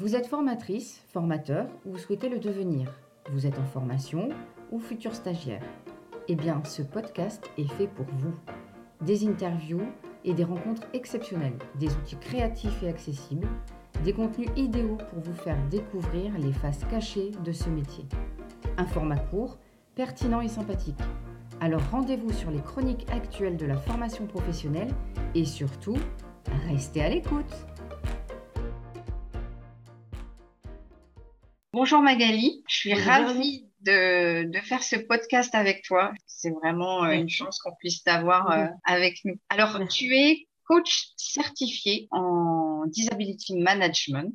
Vous 0.00 0.16
êtes 0.16 0.28
formatrice, 0.28 1.04
formateur 1.12 1.66
ou 1.84 1.98
souhaitez 1.98 2.30
le 2.30 2.38
devenir. 2.38 2.90
Vous 3.30 3.46
êtes 3.46 3.58
en 3.58 3.64
formation 3.64 4.30
ou 4.72 4.80
futur 4.80 5.14
stagiaire. 5.14 5.62
Eh 6.26 6.36
bien, 6.36 6.64
ce 6.64 6.80
podcast 6.80 7.50
est 7.58 7.70
fait 7.72 7.86
pour 7.86 8.06
vous. 8.06 8.32
Des 9.02 9.28
interviews 9.28 9.82
et 10.24 10.32
des 10.32 10.44
rencontres 10.44 10.86
exceptionnelles, 10.94 11.58
des 11.78 11.94
outils 11.94 12.16
créatifs 12.16 12.82
et 12.82 12.88
accessibles, 12.88 13.46
des 14.02 14.14
contenus 14.14 14.48
idéaux 14.56 14.96
pour 15.10 15.20
vous 15.20 15.34
faire 15.34 15.58
découvrir 15.68 16.32
les 16.38 16.54
faces 16.54 16.86
cachées 16.90 17.32
de 17.44 17.52
ce 17.52 17.68
métier. 17.68 18.06
Un 18.78 18.86
format 18.86 19.18
court, 19.18 19.58
pertinent 19.96 20.40
et 20.40 20.48
sympathique. 20.48 21.02
Alors 21.60 21.82
rendez-vous 21.90 22.32
sur 22.32 22.50
les 22.50 22.62
chroniques 22.62 23.06
actuelles 23.12 23.58
de 23.58 23.66
la 23.66 23.76
formation 23.76 24.24
professionnelle 24.24 24.94
et 25.34 25.44
surtout, 25.44 25.98
restez 26.66 27.02
à 27.02 27.10
l'écoute. 27.10 27.66
Bonjour 31.82 32.02
Magali, 32.02 32.62
je 32.68 32.74
suis 32.74 32.92
ravie 32.92 33.66
de, 33.80 34.50
faire 34.64 34.82
ce 34.82 34.96
podcast 34.96 35.54
avec 35.54 35.82
toi. 35.82 36.12
C'est 36.26 36.50
vraiment 36.50 37.04
euh, 37.04 37.12
une 37.12 37.30
chance 37.30 37.58
qu'on 37.58 37.74
puisse 37.76 38.02
t'avoir 38.02 38.50
euh, 38.50 38.66
avec 38.84 39.24
nous. 39.24 39.36
Alors, 39.48 39.80
tu 39.88 40.14
es 40.14 40.46
coach 40.66 41.06
certifié 41.16 42.06
en 42.10 42.84
disability 42.84 43.56
management. 43.56 44.34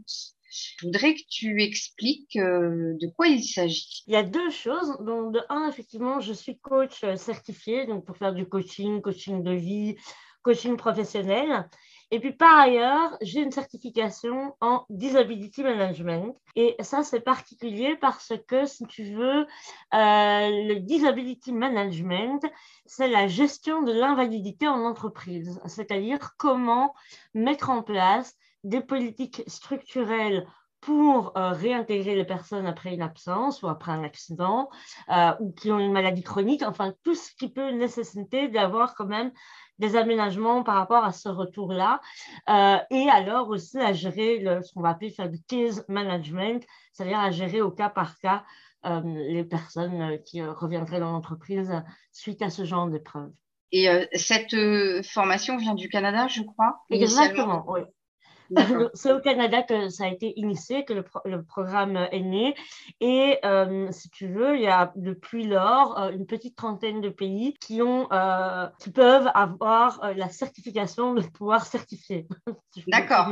Je 0.50 0.88
voudrais 0.88 1.14
que 1.14 1.22
tu 1.30 1.62
expliques 1.62 2.36
euh, 2.38 2.98
de 3.00 3.08
quoi 3.16 3.28
il 3.28 3.44
s'agit. 3.44 4.02
Il 4.08 4.14
y 4.14 4.18
a 4.18 4.24
deux 4.24 4.50
choses. 4.50 4.98
Donc, 5.02 5.32
de 5.32 5.42
un, 5.50 5.70
effectivement, 5.70 6.22
je 6.22 6.34
suis 6.34 6.58
coach 6.58 7.06
certifié 7.16 7.86
donc 7.86 8.06
pour 8.06 8.18
faire 8.18 8.34
du 8.34 8.48
coaching, 8.48 9.04
coaching 9.04 9.44
de 9.44 9.54
vie, 9.54 9.96
coaching 10.42 10.78
professionnel. 10.78 11.70
Et 12.16 12.20
puis 12.22 12.32
par 12.32 12.58
ailleurs, 12.58 13.18
j'ai 13.20 13.42
une 13.42 13.52
certification 13.52 14.56
en 14.62 14.86
disability 14.90 15.64
management. 15.64 16.34
Et 16.56 16.78
ça, 16.80 17.04
c'est 17.04 17.20
particulier 17.20 17.98
parce 18.00 18.32
que, 18.48 18.66
si 18.66 18.86
tu 18.86 19.04
veux, 19.16 19.42
euh, 19.42 19.46
le 19.92 20.76
disability 20.80 21.52
management, 21.52 22.42
c'est 22.86 23.10
la 23.10 23.28
gestion 23.28 23.82
de 23.82 23.92
l'invalidité 23.92 24.66
en 24.66 24.86
entreprise, 24.86 25.60
c'est-à-dire 25.66 26.38
comment 26.38 26.94
mettre 27.34 27.70
en 27.70 27.84
place 27.84 28.38
des 28.64 28.80
politiques 28.80 29.44
structurelles 29.48 30.48
pour 30.86 31.36
euh, 31.36 31.50
réintégrer 31.50 32.14
les 32.14 32.26
personnes 32.26 32.68
après 32.68 32.94
une 32.94 33.02
absence 33.02 33.64
ou 33.64 33.68
après 33.68 33.92
un 33.92 34.04
accident 34.04 34.70
euh, 35.10 35.34
ou 35.40 35.52
qui 35.52 35.72
ont 35.72 35.80
une 35.80 35.92
maladie 35.92 36.22
chronique, 36.22 36.62
enfin 36.62 36.94
tout 37.04 37.16
ce 37.16 37.32
qui 37.36 37.50
peut 37.50 37.72
nécessiter 37.72 38.50
d'avoir 38.50 38.94
quand 38.94 39.08
même 39.08 39.32
des 39.80 39.96
aménagements 39.96 40.64
par 40.64 40.76
rapport 40.76 41.04
à 41.04 41.12
ce 41.12 41.28
retour-là. 41.28 42.02
Euh, 42.50 42.78
et 42.92 43.10
alors 43.10 43.50
aussi 43.50 43.80
à 43.80 43.94
gérer 43.94 44.38
le, 44.38 44.62
ce 44.62 44.74
qu'on 44.74 44.82
va 44.82 44.90
appeler 44.90 45.10
faire 45.10 45.28
du 45.28 45.42
case 45.42 45.84
management, 45.90 46.64
c'est-à-dire 46.94 47.20
à 47.20 47.32
gérer 47.32 47.62
au 47.62 47.72
cas 47.72 47.90
par 47.90 48.20
cas 48.20 48.46
les 49.04 49.44
personnes 49.44 50.20
qui 50.28 50.44
reviendraient 50.44 51.00
dans 51.00 51.12
l'entreprise 51.12 51.74
suite 52.12 52.44
à 52.44 52.52
ce 52.52 52.66
genre 52.66 52.88
d'épreuve. 52.88 53.32
Et 53.72 53.88
cette 54.14 54.56
formation 55.04 55.58
vient 55.58 55.74
du 55.74 55.90
Canada, 55.90 56.28
je 56.28 56.44
crois 56.44 56.84
Exactement, 56.92 57.66
oui. 57.68 57.82
C'est 58.94 59.12
au 59.12 59.20
Canada 59.20 59.64
que 59.64 59.90
ça 59.90 60.06
a 60.06 60.08
été 60.08 60.34
initié, 60.40 60.86
que 60.86 60.94
le, 60.94 61.44
programme 61.44 61.98
est 62.12 62.22
né. 62.22 62.56
Et 63.02 63.40
euh, 63.46 63.92
si 63.92 64.10
tu 64.10 64.28
veux, 64.28 64.56
il 64.56 64.62
y 64.62 64.68
a 64.68 64.92
depuis 64.96 65.46
lors 65.46 66.00
euh, 66.00 66.12
une 66.12 66.26
petite 66.26 66.56
trentaine 66.56 67.02
de 67.02 67.10
pays 67.10 67.56
qui, 67.60 67.82
ont, 67.82 68.08
euh, 68.12 68.68
qui 68.80 68.92
peuvent 68.92 69.30
avoir 69.34 70.14
la 70.16 70.30
certification 70.30 71.14
de 71.14 71.22
pouvoir 71.22 71.66
certifier. 71.66 72.28
D'accord. 72.88 73.30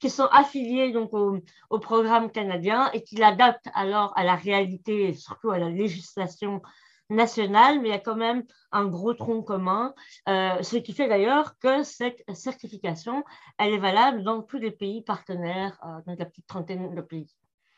qui 0.00 0.10
sont 0.10 0.28
affiliés 0.30 0.92
donc, 0.92 1.12
au, 1.12 1.38
au, 1.70 1.78
programme 1.78 2.30
canadien 2.30 2.90
et 2.92 3.02
qui 3.02 3.16
l'adaptent 3.16 3.68
alors 3.74 4.12
à 4.16 4.24
la 4.24 4.36
réalité 4.36 5.08
et 5.08 5.14
surtout 5.14 5.50
à 5.50 5.58
la 5.58 5.68
législation 5.68 6.60
nationale, 7.10 7.80
mais 7.80 7.88
il 7.88 7.92
y 7.92 7.94
a 7.94 7.98
quand 7.98 8.16
même 8.16 8.44
un 8.72 8.86
gros 8.86 9.14
tronc 9.14 9.42
commun, 9.42 9.94
euh, 10.28 10.62
ce 10.62 10.76
qui 10.76 10.92
fait 10.92 11.08
d'ailleurs 11.08 11.58
que 11.58 11.82
cette 11.82 12.22
certification, 12.34 13.24
elle 13.58 13.74
est 13.74 13.78
valable 13.78 14.22
dans 14.22 14.42
tous 14.42 14.58
les 14.58 14.70
pays 14.70 15.02
partenaires, 15.02 15.78
euh, 15.84 16.00
dans 16.06 16.16
la 16.18 16.24
petite 16.24 16.46
trentaine 16.46 16.94
de 16.94 17.00
pays. 17.00 17.30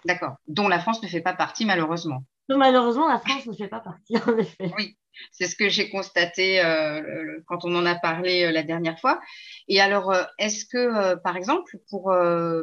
D'accord, 0.04 0.36
dont 0.46 0.68
la 0.68 0.78
France 0.78 1.02
ne 1.02 1.08
fait 1.08 1.20
pas 1.20 1.34
partie 1.34 1.66
malheureusement. 1.66 2.22
Donc, 2.48 2.58
malheureusement, 2.58 3.08
la 3.08 3.18
France 3.18 3.46
ne 3.46 3.54
fait 3.54 3.66
pas 3.66 3.80
partie, 3.80 4.16
en 4.26 4.38
effet. 4.38 4.72
Oui, 4.78 4.96
c'est 5.32 5.48
ce 5.48 5.56
que 5.56 5.68
j'ai 5.68 5.90
constaté 5.90 6.64
euh, 6.64 7.40
quand 7.46 7.64
on 7.64 7.74
en 7.74 7.84
a 7.84 7.96
parlé 7.96 8.52
la 8.52 8.62
dernière 8.62 9.00
fois. 9.00 9.20
Et 9.66 9.80
alors, 9.80 10.14
est-ce 10.38 10.64
que, 10.64 11.16
par 11.16 11.36
exemple, 11.36 11.76
pour, 11.90 12.14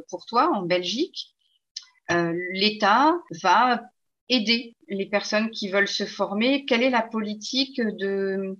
pour 0.09 0.25
toi, 0.25 0.51
en 0.53 0.61
Belgique, 0.61 1.35
l'État 2.09 3.17
va 3.41 3.81
aider 4.29 4.75
les 4.87 5.05
personnes 5.07 5.49
qui 5.51 5.69
veulent 5.69 5.87
se 5.87 6.05
former 6.05 6.65
Quelle 6.65 6.83
est 6.83 6.89
la 6.89 7.01
politique 7.01 7.79
de 7.81 8.57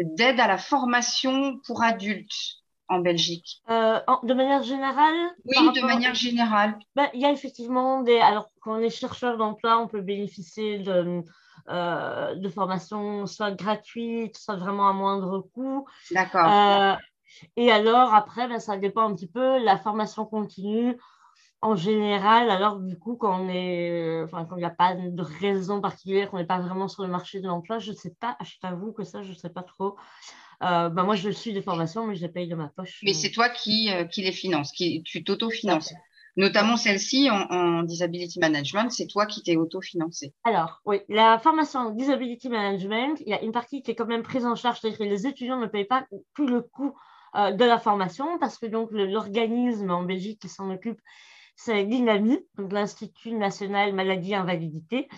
d'aide 0.00 0.38
à 0.38 0.46
la 0.46 0.58
formation 0.58 1.58
pour 1.66 1.82
adultes 1.82 2.58
en 2.88 3.00
Belgique? 3.00 3.62
Euh, 3.70 4.00
De 4.22 4.34
manière 4.34 4.62
générale? 4.62 5.14
Oui, 5.44 5.72
de 5.72 5.84
manière 5.84 6.14
générale. 6.14 6.78
Ben, 6.94 7.08
il 7.14 7.20
y 7.20 7.24
a 7.24 7.32
effectivement 7.32 8.02
des. 8.02 8.18
Alors, 8.18 8.50
quand 8.60 8.78
on 8.78 8.80
est 8.80 8.90
chercheur 8.90 9.36
d'emploi, 9.36 9.78
on 9.78 9.88
peut 9.88 10.00
bénéficier 10.00 10.78
de, 10.78 11.22
euh, 11.68 12.34
de 12.34 12.48
formations 12.48 13.26
soit 13.26 13.50
gratuites, 13.52 14.38
soit 14.38 14.56
vraiment 14.56 14.88
à 14.88 14.92
moindre 14.92 15.48
coût. 15.52 15.86
D'accord. 16.10 16.46
Euh, 16.46 16.94
et 17.56 17.70
alors, 17.70 18.14
après, 18.14 18.48
ben, 18.48 18.58
ça 18.58 18.78
dépend 18.78 19.02
un 19.02 19.14
petit 19.14 19.28
peu. 19.28 19.62
La 19.62 19.76
formation 19.76 20.24
continue, 20.24 20.96
en 21.60 21.74
général, 21.74 22.50
alors 22.50 22.78
du 22.78 22.96
coup, 22.96 23.16
quand 23.16 23.40
on 23.40 23.48
est, 23.48 24.22
enfin, 24.22 24.44
quand 24.44 24.56
il 24.56 24.60
n'y 24.60 24.64
a 24.64 24.70
pas 24.70 24.94
de 24.94 25.22
raison 25.40 25.80
particulière, 25.80 26.30
qu'on 26.30 26.38
n'est 26.38 26.46
pas 26.46 26.60
vraiment 26.60 26.86
sur 26.86 27.02
le 27.02 27.08
marché 27.08 27.40
de 27.40 27.48
l'emploi, 27.48 27.78
je 27.78 27.90
ne 27.90 27.96
sais 27.96 28.14
pas, 28.20 28.36
je 28.44 28.52
t'avoue 28.60 28.92
que 28.92 29.02
ça, 29.02 29.22
je 29.22 29.30
ne 29.30 29.34
sais 29.34 29.50
pas 29.50 29.62
trop. 29.62 29.96
Euh, 30.62 30.88
ben 30.88 31.04
moi, 31.04 31.14
je 31.14 31.30
suis 31.30 31.52
des 31.52 31.62
formations, 31.62 32.06
mais 32.06 32.14
je 32.14 32.22
les 32.22 32.28
paye 32.28 32.48
de 32.48 32.54
ma 32.54 32.68
poche. 32.68 33.00
Mais 33.02 33.12
c'est 33.12 33.30
toi 33.30 33.48
qui, 33.48 33.92
euh, 33.92 34.04
qui 34.04 34.22
les 34.22 34.32
finances, 34.32 34.72
qui, 34.72 35.02
tu 35.04 35.24
t'auto-finances. 35.24 35.92
Notamment 36.36 36.76
celle-ci 36.76 37.28
en, 37.30 37.82
disability 37.82 38.38
management, 38.38 38.90
c'est 38.92 39.08
toi 39.08 39.26
qui 39.26 39.42
t'es 39.42 39.56
auto-financé. 39.56 40.32
Alors, 40.44 40.80
oui, 40.84 41.00
la 41.08 41.40
formation 41.40 41.80
en 41.80 41.90
disability 41.90 42.48
management, 42.48 43.20
il 43.26 43.30
y 43.30 43.34
a 43.34 43.42
une 43.42 43.50
partie 43.50 43.82
qui 43.82 43.90
est 43.90 43.96
quand 43.96 44.06
même 44.06 44.22
prise 44.22 44.46
en 44.46 44.54
charge, 44.54 44.78
c'est-à-dire 44.80 44.98
que 45.00 45.04
les 45.04 45.26
étudiants 45.26 45.58
ne 45.58 45.66
payent 45.66 45.84
pas 45.84 46.06
tout 46.36 46.46
le 46.46 46.62
coût 46.62 46.94
euh, 47.34 47.50
de 47.50 47.64
la 47.64 47.78
formation 47.78 48.38
parce 48.38 48.56
que 48.56 48.66
donc 48.66 48.90
l'organisme 48.92 49.90
en 49.90 50.04
Belgique 50.04 50.40
qui 50.40 50.48
s'en 50.48 50.70
occupe, 50.70 51.00
c'est 51.58 51.82
l'INAMI, 51.82 52.38
donc 52.56 52.72
l'Institut 52.72 53.32
national 53.32 53.92
maladie 53.92 54.32
invalidité, 54.32 55.08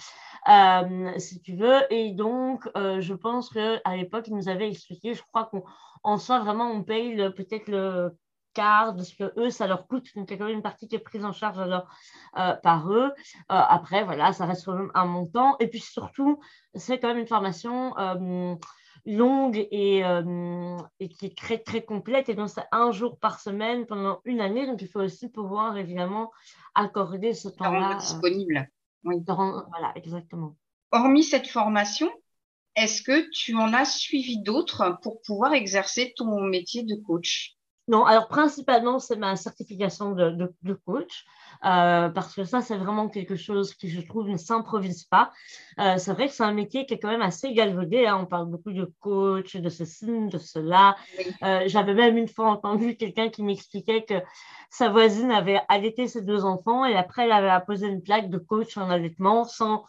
euh, 0.49 1.12
si 1.19 1.43
tu 1.43 1.55
veux. 1.55 1.81
Et 1.93 2.12
donc, 2.12 2.67
euh, 2.78 3.03
je 3.03 3.12
pense 3.12 3.51
qu'à 3.51 3.95
l'époque, 3.95 4.27
ils 4.27 4.34
nous 4.34 4.49
avaient 4.49 4.71
expliqué, 4.71 5.12
je 5.12 5.23
crois 5.23 5.51
qu'en 5.53 6.17
soi, 6.17 6.41
vraiment, 6.41 6.71
on 6.71 6.83
paye 6.83 7.15
peut-être 7.37 7.69
le 7.69 8.17
quart 8.55 8.95
de 8.95 9.03
ce 9.03 9.15
que 9.15 9.39
eux, 9.39 9.51
ça 9.51 9.67
leur 9.67 9.87
coûte. 9.87 10.06
Donc, 10.17 10.31
il 10.31 10.33
y 10.33 10.34
a 10.34 10.39
quand 10.39 10.47
même 10.47 10.56
une 10.56 10.62
partie 10.62 10.89
qui 10.89 10.97
est 10.97 11.01
prise 11.01 11.27
en 11.27 11.33
charge 11.33 11.59
alors, 11.59 11.87
euh, 12.39 12.55
par 12.55 12.91
eux. 12.91 13.12
après, 13.49 14.03
voilà, 14.05 14.33
ça 14.33 14.47
reste 14.47 14.65
quand 14.65 14.77
même 14.77 14.91
un 14.95 15.05
montant. 15.05 15.57
Et 15.59 15.69
puis 15.69 15.81
surtout, 15.81 16.41
c'est 16.75 16.99
quand 16.99 17.09
même 17.09 17.19
une 17.19 17.27
formation 17.27 17.95
longue 19.06 19.66
et, 19.71 20.05
euh, 20.05 20.77
et, 20.99 21.09
qui 21.09 21.27
est 21.27 21.37
très, 21.37 21.59
très 21.59 21.83
complète. 21.83 22.28
Et 22.28 22.34
donc, 22.34 22.49
c'est 22.49 22.66
un 22.72 22.93
jour 22.93 23.19
par 23.19 23.41
semaine 23.41 23.87
pendant 23.87 24.21
une 24.25 24.41
année. 24.41 24.66
Donc, 24.66 24.83
il 24.83 24.88
faut 24.88 25.00
aussi 25.00 25.28
pouvoir, 25.28 25.77
évidemment, 25.77 26.31
accorder 26.75 27.34
ce 27.34 27.49
temps-là. 27.49 27.93
Euh, 27.93 27.99
disponible. 27.99 28.71
Oui. 29.05 29.16
voilà, 29.27 29.93
exactement. 29.94 30.56
Hormis 30.93 31.25
cette 31.25 31.49
formation, 31.49 32.10
est-ce 32.77 33.03
que 33.03 33.31
tu 33.31 33.55
en 33.56 33.72
as 33.72 33.84
suivi 33.84 34.43
d'autres 34.43 34.99
pour 35.03 35.21
pouvoir 35.22 35.55
exercer 35.55 36.12
ton 36.16 36.43
métier 36.43 36.83
de 36.83 36.97
coach? 36.97 37.56
Non, 37.89 38.05
alors 38.05 38.29
principalement, 38.29 38.99
c'est 38.99 39.17
ma 39.17 39.35
certification 39.35 40.13
de, 40.13 40.53
de, 40.63 40.73
coach, 40.75 41.25
euh, 41.65 42.09
parce 42.09 42.34
que 42.34 42.45
ça, 42.45 42.60
c'est 42.60 42.77
vraiment 42.77 43.09
quelque 43.09 43.34
chose 43.34 43.75
qui, 43.75 43.89
je 43.89 44.01
trouve, 44.01 44.28
ne 44.28 44.37
s'improvise 44.37 45.04
pas. 45.04 45.33
Euh, 45.81 45.97
c'est 45.99 46.13
vrai 46.13 46.28
que 46.28 46.34
c'est 46.34 46.45
un 46.45 46.53
métier 46.53 46.87
qui 46.87 46.95
est 46.95 46.99
quand 47.01 47.10
même 47.10 47.22
assez 47.22 47.53
galvaudé. 47.53 48.07
Hein. 48.07 48.19
On 48.22 48.27
parle 48.27 48.47
beaucoup 48.47 48.72
de 48.72 48.84
coach, 49.01 49.57
de 49.57 49.69
ceci, 49.69 50.28
de 50.28 50.39
cela. 50.39 50.97
Euh, 51.43 51.65
j'avais 51.66 51.95
même 51.95 52.16
une 52.16 52.28
fois 52.28 52.51
entendu 52.51 52.97
quelqu'un 52.97 53.28
qui 53.28 53.43
m'expliquait 53.43 54.04
que 54.04 54.15
sa 54.71 54.89
voisine 54.89 55.33
avait 55.33 55.60
allaité 55.69 56.07
ses 56.07 56.22
deux 56.22 56.45
enfants 56.45 56.84
et 56.84 56.97
après, 56.97 57.25
elle 57.25 57.33
avait 57.33 57.65
posé 57.65 57.89
une 57.89 58.03
plaque 58.03 58.31
de 58.31 58.39
coach 58.39 58.77
en 58.77 58.89
allaitement 58.89 59.45
sans 59.45 59.84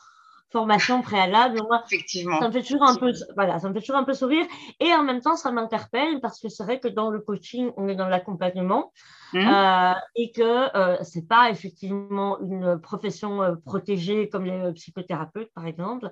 formation 0.52 1.02
préalable. 1.02 1.62
Effectivement. 1.86 2.40
Ça 2.40 2.48
me 2.48 2.54
fait 2.54 2.62
toujours 2.62 2.84
un 2.84 2.96
peu, 2.96 3.12
voilà, 3.36 3.60
ça 3.60 3.70
me 3.70 3.74
fait 3.74 3.80
toujours 3.80 3.96
un 3.96 4.04
peu 4.04 4.14
sourire. 4.14 4.46
Et 4.80 4.94
en 4.94 5.04
même 5.04 5.22
temps, 5.22 5.36
ça 5.36 5.52
m'interpelle 5.52 6.20
parce 6.22 6.40
que 6.40 6.50
c'est 6.50 6.64
vrai 6.64 6.80
que 6.80 6.88
dans 6.88 7.10
le 7.10 7.20
coaching, 7.20 7.72
on 7.78 7.88
est 7.88 7.96
dans 7.96 8.08
l'accompagnement 8.08 8.92
mmh. 9.34 9.38
euh, 9.38 9.94
et 10.16 10.32
que 10.32 10.78
euh, 10.78 10.98
c'est 11.04 11.28
pas 11.28 11.50
effectivement 11.50 12.40
une 12.42 12.80
profession 12.80 13.42
euh, 13.42 13.56
protégée 13.66 14.30
comme 14.30 14.46
les 14.46 14.74
psychothérapeutes, 14.74 15.52
par 15.54 15.66
exemple. 15.66 16.10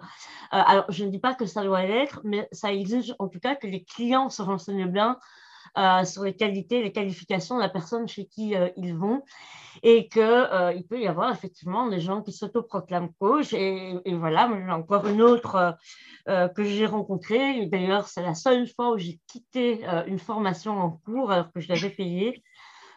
alors, 0.52 0.86
je 0.90 1.06
ne 1.06 1.10
dis 1.10 1.20
pas 1.20 1.36
que 1.36 1.46
ça 1.46 1.64
doit 1.64 1.84
l'être, 1.84 2.22
mais 2.24 2.48
ça 2.52 2.72
exige 2.72 3.16
en 3.20 3.28
tout 3.28 3.40
cas 3.40 3.56
que 3.56 3.68
les 3.68 3.84
clients 3.84 4.30
se 4.30 4.42
renseignent 4.42 4.88
bien 4.88 5.18
sur 6.06 6.24
les 6.24 6.36
qualités, 6.36 6.82
les 6.84 6.92
qualifications 6.92 7.56
de 7.56 7.62
la 7.62 7.70
personne 7.70 8.08
chez 8.08 8.26
qui 8.26 8.56
ils 8.78 8.96
vont. 8.96 9.24
et 9.84 10.08
qu'il 10.10 10.22
euh, 10.22 10.80
peut 10.90 11.00
y 11.00 11.08
avoir 11.08 11.32
effectivement 11.32 11.88
des 11.88 12.00
gens 12.00 12.22
qui 12.22 12.34
s'autoproclament 12.34 13.14
coach. 13.20 13.54
Et, 13.54 13.96
et 14.06 14.14
voilà, 14.16 14.50
encore 14.72 15.08
une 15.08 15.22
autre 15.22 15.78
euh, 16.28 16.48
que 16.50 16.64
j'ai 16.64 16.86
rencontrée. 16.86 17.66
D'ailleurs, 17.68 18.08
c'est 18.08 18.24
la 18.24 18.36
seule 18.36 18.68
fois 18.68 18.92
où 18.92 18.98
j'ai 18.98 19.20
quitté 19.28 19.86
une 20.08 20.20
formation 20.20 20.78
en 20.80 20.92
cours 20.92 21.32
alors 21.32 21.52
que 21.52 21.60
je 21.60 21.70
l'avais 21.70 21.90
payée. 21.90 22.44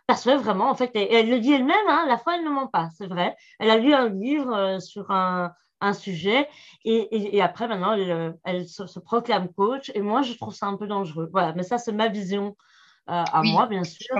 Parce 0.06 0.24
que 0.24 0.36
vraiment, 0.36 0.68
en 0.68 0.74
fait, 0.74 0.90
et 0.94 1.14
elle 1.14 1.30
le 1.30 1.38
dit 1.38 1.52
elle-même, 1.52 1.88
hein, 1.88 2.04
la 2.08 2.18
fois, 2.18 2.36
elle 2.36 2.44
ne 2.44 2.50
ment 2.50 2.66
pas, 2.66 2.88
c'est 2.98 3.06
vrai. 3.06 3.36
Elle 3.60 3.70
a 3.70 3.78
lu 3.78 3.94
un 3.94 4.08
livre 4.08 4.78
sur 4.80 5.10
un, 5.10 5.52
un 5.82 5.92
sujet 5.92 6.48
et, 6.84 7.36
et, 7.36 7.42
après, 7.42 7.68
maintenant, 7.68 7.92
elle, 7.92 8.38
elle 8.44 8.68
se, 8.68 8.86
se, 8.86 8.98
proclame 8.98 9.48
coach. 9.52 9.90
Et 9.94 10.00
moi, 10.00 10.22
je 10.22 10.32
trouve 10.34 10.54
ça 10.54 10.66
un 10.66 10.76
peu 10.76 10.86
dangereux. 10.86 11.28
Voilà, 11.30 11.52
mais 11.54 11.64
ça, 11.64 11.76
c'est 11.78 11.92
ma 11.92 12.08
vision 12.08 12.56
euh, 13.10 13.24
à 13.32 13.42
moi, 13.42 13.66
bien 13.66 13.82
sûr. 13.82 14.16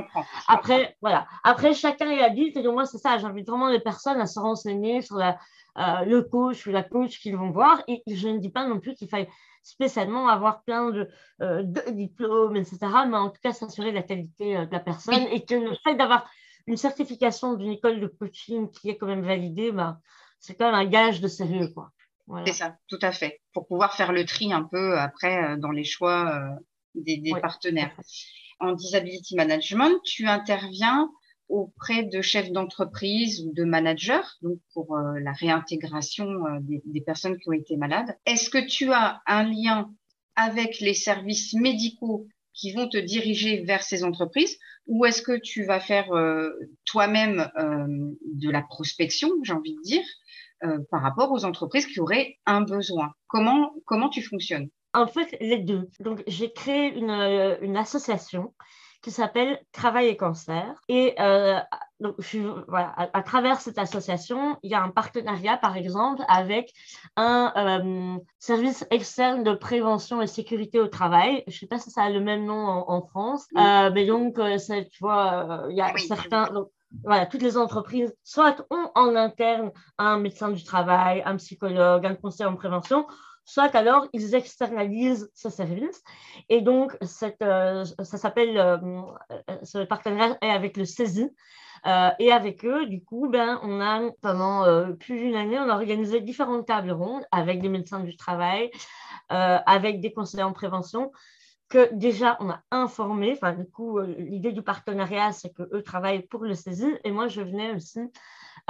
Après, 0.49 0.97
voilà. 1.01 1.27
Après, 1.45 1.73
chacun 1.73 2.11
est 2.11 2.21
adulte 2.21 2.57
et 2.57 2.63
donc 2.63 2.75
moi, 2.75 2.85
c'est 2.85 2.99
ça. 2.99 3.17
J'invite 3.19 3.49
vraiment 3.49 3.69
les 3.69 3.81
personnes 3.81 4.21
à 4.21 4.27
se 4.27 4.41
renseigner 4.41 5.03
sur 5.03 5.17
la, 5.17 5.39
euh, 5.79 6.05
le 6.05 6.23
coach 6.23 6.67
ou 6.67 6.71
la 6.71 6.83
coach 6.83 7.21
qu'ils 7.21 7.37
vont 7.37 7.51
voir. 7.51 7.83
Et 7.87 8.03
je 8.09 8.29
ne 8.29 8.39
dis 8.39 8.51
pas 8.51 8.67
non 8.67 8.81
plus 8.81 8.95
qu'il 8.95 9.09
faille 9.09 9.29
spécialement 9.63 10.29
avoir 10.29 10.65
plein 10.65 10.91
de, 10.91 11.09
euh, 11.43 11.63
de, 11.63 11.93
diplômes, 11.93 12.57
etc. 12.57 12.79
Mais 13.09 13.17
en 13.17 13.31
tout 13.31 13.41
cas, 13.41 13.53
s'assurer 13.53 13.91
de 13.91 13.97
la 13.97 14.03
qualité 14.03 14.67
de 14.67 14.73
la 14.73 14.81
personne 14.81 15.27
et 15.31 15.45
que 15.45 15.55
le 15.55 15.75
fait 15.85 15.95
d'avoir 15.95 16.29
une 16.67 16.77
certification 16.77 17.55
d'une 17.55 17.71
école 17.71 18.01
de 18.01 18.07
coaching 18.09 18.71
qui 18.71 18.91
est 18.91 18.97
quand 18.97 19.07
même 19.07 19.25
validée, 19.25 19.71
bah, 19.71 19.99
c'est 20.43 20.55
quand 20.55 20.67
même 20.67 20.75
un 20.75 20.85
gage 20.85 21.23
de 21.23 21.29
sérieux. 21.29 21.69
Quoi. 21.69 21.91
Voilà. 22.27 22.45
C'est 22.47 22.53
ça, 22.53 22.77
tout 22.89 22.99
à 23.01 23.13
fait. 23.13 23.41
Pour 23.55 23.67
pouvoir 23.67 23.95
faire 23.95 24.13
le 24.13 24.27
tri 24.27 24.53
un 24.53 24.65
peu 24.65 24.99
après 24.99 25.57
dans 25.57 25.71
les 25.71 25.85
choix 25.85 26.39
des, 26.95 27.17
des 27.17 27.33
oui. 27.33 27.41
partenaires 27.41 27.97
en 28.63 28.73
disability 28.73 29.35
management, 29.35 30.01
tu 30.05 30.27
interviens 30.27 31.11
auprès 31.49 32.05
de 32.05 32.23
chefs 32.23 32.51
d'entreprise 32.51 33.45
ou 33.45 33.53
de 33.53 33.65
managers, 33.65 34.23
donc 34.41 34.59
pour 34.73 34.97
euh, 34.97 35.19
la 35.21 35.33
réintégration 35.33 36.27
euh, 36.47 36.59
des, 36.61 36.83
des, 36.87 37.01
personnes 37.03 37.37
qui 37.39 37.49
ont 37.49 37.53
été 37.53 37.77
malades. 37.77 38.17
Est-ce 38.25 38.49
que 38.49 38.65
tu 38.65 38.91
as 38.93 39.21
un 39.27 39.43
lien 39.43 39.93
avec 40.37 40.81
les 40.81 40.95
services 40.95 41.53
médicaux 41.53 42.27
qui 42.55 42.73
vont 42.73 42.89
te 42.89 42.97
diriger 42.97 43.65
vers 43.65 43.83
ces 43.83 44.05
entreprises 44.05 44.59
ou 44.87 45.05
est-ce 45.05 45.23
que 45.23 45.39
tu 45.39 45.65
vas 45.65 45.81
faire 45.81 46.13
euh, 46.13 46.51
toi-même 46.85 47.51
de 48.35 48.51
la 48.51 48.63
prospection, 48.63 49.31
j'ai 49.43 49.53
envie 49.53 49.75
de 49.75 49.83
dire, 49.83 50.05
par 50.91 51.03
rapport 51.03 51.33
aux 51.33 51.45
entreprises 51.45 51.87
qui 51.87 52.01
auraient 52.01 52.39
un 52.47 52.61
besoin 52.61 53.13
Comment, 53.33 53.73
comment 53.87 54.11
tu 54.11 54.23
fonctionnes? 54.23 54.69
En 54.95 55.07
fait, 55.07 55.37
les 55.41 55.59
deux. 55.59 55.89
Donc, 56.01 56.23
j'ai 56.27 56.53
créé 56.53 56.95
une, 56.95 57.09
euh, 57.09 57.57
une, 57.63 57.79
association 57.79 58.53
qui 59.01 59.11
s'appelle 59.11 59.59
Travail 59.73 60.09
et 60.09 60.17
Cancer. 60.19 60.75
Et 60.89 61.15
euh, 61.19 61.59
donc, 61.99 62.17
je, 62.19 62.41
voilà, 62.69 62.89
à, 62.99 63.19
à, 63.19 63.23
travers 63.23 63.63
cette 63.63 63.79
association, 63.79 64.59
il 64.63 64.71
y 64.71 64.75
a 64.75 64.83
un 64.83 64.91
partenariat, 64.91 65.57
par 65.57 65.79
exemple, 65.79 66.23
avec 66.29 66.75
un 67.17 67.53
euh, 67.57 68.19
service 68.39 68.85
externe 68.91 69.43
de 69.45 69.55
prévention 69.55 70.21
et 70.21 70.27
sécurité 70.27 70.79
au 70.79 70.89
travail. 70.89 71.43
Je 71.47 71.55
ne 71.55 71.59
sais 71.61 71.67
pas 71.67 71.79
si 71.79 71.91
ça 71.91 72.03
a 72.03 72.11
le 72.11 72.21
même 72.21 72.45
nom 72.45 72.67
en, 72.67 72.91
en 72.91 73.01
France, 73.01 73.47
euh, 73.57 73.91
mais 73.95 74.05
donc, 74.05 74.39
euh, 74.39 74.59
tu 74.59 74.99
vois, 75.01 75.67
il 75.71 75.77
y 75.77 75.81
a 75.81 75.97
certains. 75.97 76.53
Donc, 76.53 76.69
voilà, 77.05 77.27
toutes 77.27 77.43
les 77.43 77.57
entreprises, 77.57 78.15
soit 78.23 78.67
ont 78.71 78.91
en 78.95 79.17
interne 79.17 79.71
un 79.99 80.19
médecin 80.19 80.51
du 80.51 80.63
travail, 80.65 81.23
un 81.25 81.37
psychologue, 81.37 82.07
un 82.07 82.15
conseiller 82.15 82.47
en 82.49 82.57
prévention, 82.57 83.07
soit 83.45 83.75
alors 83.75 84.07
ils 84.13 84.35
externalisent 84.35 85.31
ce 85.35 85.51
service. 85.51 86.03
Et 86.49 86.61
donc, 86.61 86.97
cette, 87.03 87.43
euh, 87.43 87.85
ça 87.85 88.19
s'appelle, 88.19 88.59
euh, 88.59 88.79
ce 89.63 89.85
partenariat 89.85 90.37
est 90.41 90.51
avec 90.51 90.77
le 90.77 90.85
CESI. 90.85 91.31
Euh, 91.85 92.11
et 92.21 92.31
avec 92.31 92.65
eux, 92.65 92.87
du 92.87 93.03
coup, 93.03 93.29
ben, 93.29 93.59
on 93.65 93.81
a 93.81 94.09
pendant 94.21 94.65
euh, 94.65 94.93
plus 94.93 95.19
d'une 95.19 95.35
année, 95.35 95.59
on 95.59 95.69
a 95.69 95.75
organisé 95.75 96.21
différentes 96.21 96.67
tables 96.67 96.93
rondes 96.93 97.25
avec 97.33 97.61
des 97.61 97.69
médecins 97.69 98.01
du 98.01 98.17
travail, 98.17 98.71
avec 99.29 100.01
des 100.01 100.13
conseillers 100.13 100.43
en 100.43 100.53
prévention, 100.53 101.11
que 101.73 101.95
déjà 101.95 102.37
on 102.41 102.51
a 102.51 102.61
informé. 102.71 103.33
Enfin, 103.33 103.55
du 103.55 103.65
coup, 103.65 103.99
l'idée 104.01 104.53
du 104.53 104.63
partenariat, 104.63 105.33
c'est 105.33 105.55
qu'eux 105.55 105.83
travaillent 105.83 106.27
pour 106.27 106.45
le 106.45 106.55
CESI. 106.55 106.99
Et 107.03 107.11
moi, 107.11 107.29
je 107.29 107.41
venais 107.41 107.75
aussi 107.75 108.01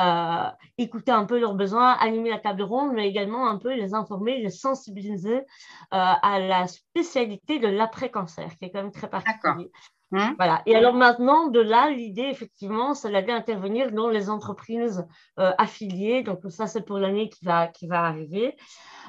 euh, 0.01 0.49
écouter 0.79 1.11
un 1.11 1.25
peu 1.25 1.41
leurs 1.41 1.55
besoins, 1.55 1.95
animer 1.95 2.31
la 2.31 2.39
table 2.39 2.63
ronde, 2.63 2.93
mais 2.95 3.09
également 3.09 3.49
un 3.49 3.59
peu 3.59 3.75
les 3.75 3.93
informer, 3.93 4.39
les 4.39 4.51
sensibiliser 4.51 5.35
euh, 5.35 5.43
à 5.91 6.39
la 6.39 6.69
spécialité 6.69 7.59
de 7.59 7.67
l'après-cancer, 7.67 8.57
qui 8.57 8.67
est 8.67 8.71
quand 8.71 8.83
même 8.83 8.93
très 8.93 9.11
particulier. 9.11 9.73
Mmh. 10.13 10.35
Voilà. 10.37 10.63
Et 10.67 10.77
alors 10.77 10.93
maintenant, 10.93 11.47
de 11.47 11.59
là, 11.59 11.89
l'idée, 11.89 12.29
effectivement, 12.31 12.93
c'est 12.93 13.11
d'aller 13.11 13.33
intervenir 13.33 13.93
dans 13.93 14.11
les 14.11 14.29
entreprises 14.29 15.07
euh, 15.39 15.53
affiliées. 15.57 16.23
Donc, 16.23 16.41
ça, 16.51 16.67
c'est 16.67 16.83
pour 16.83 16.99
l'année 16.99 17.31
qui 17.31 17.47
va, 17.47 17.69
qui 17.69 17.87
va 17.87 18.05
arriver. 18.05 18.55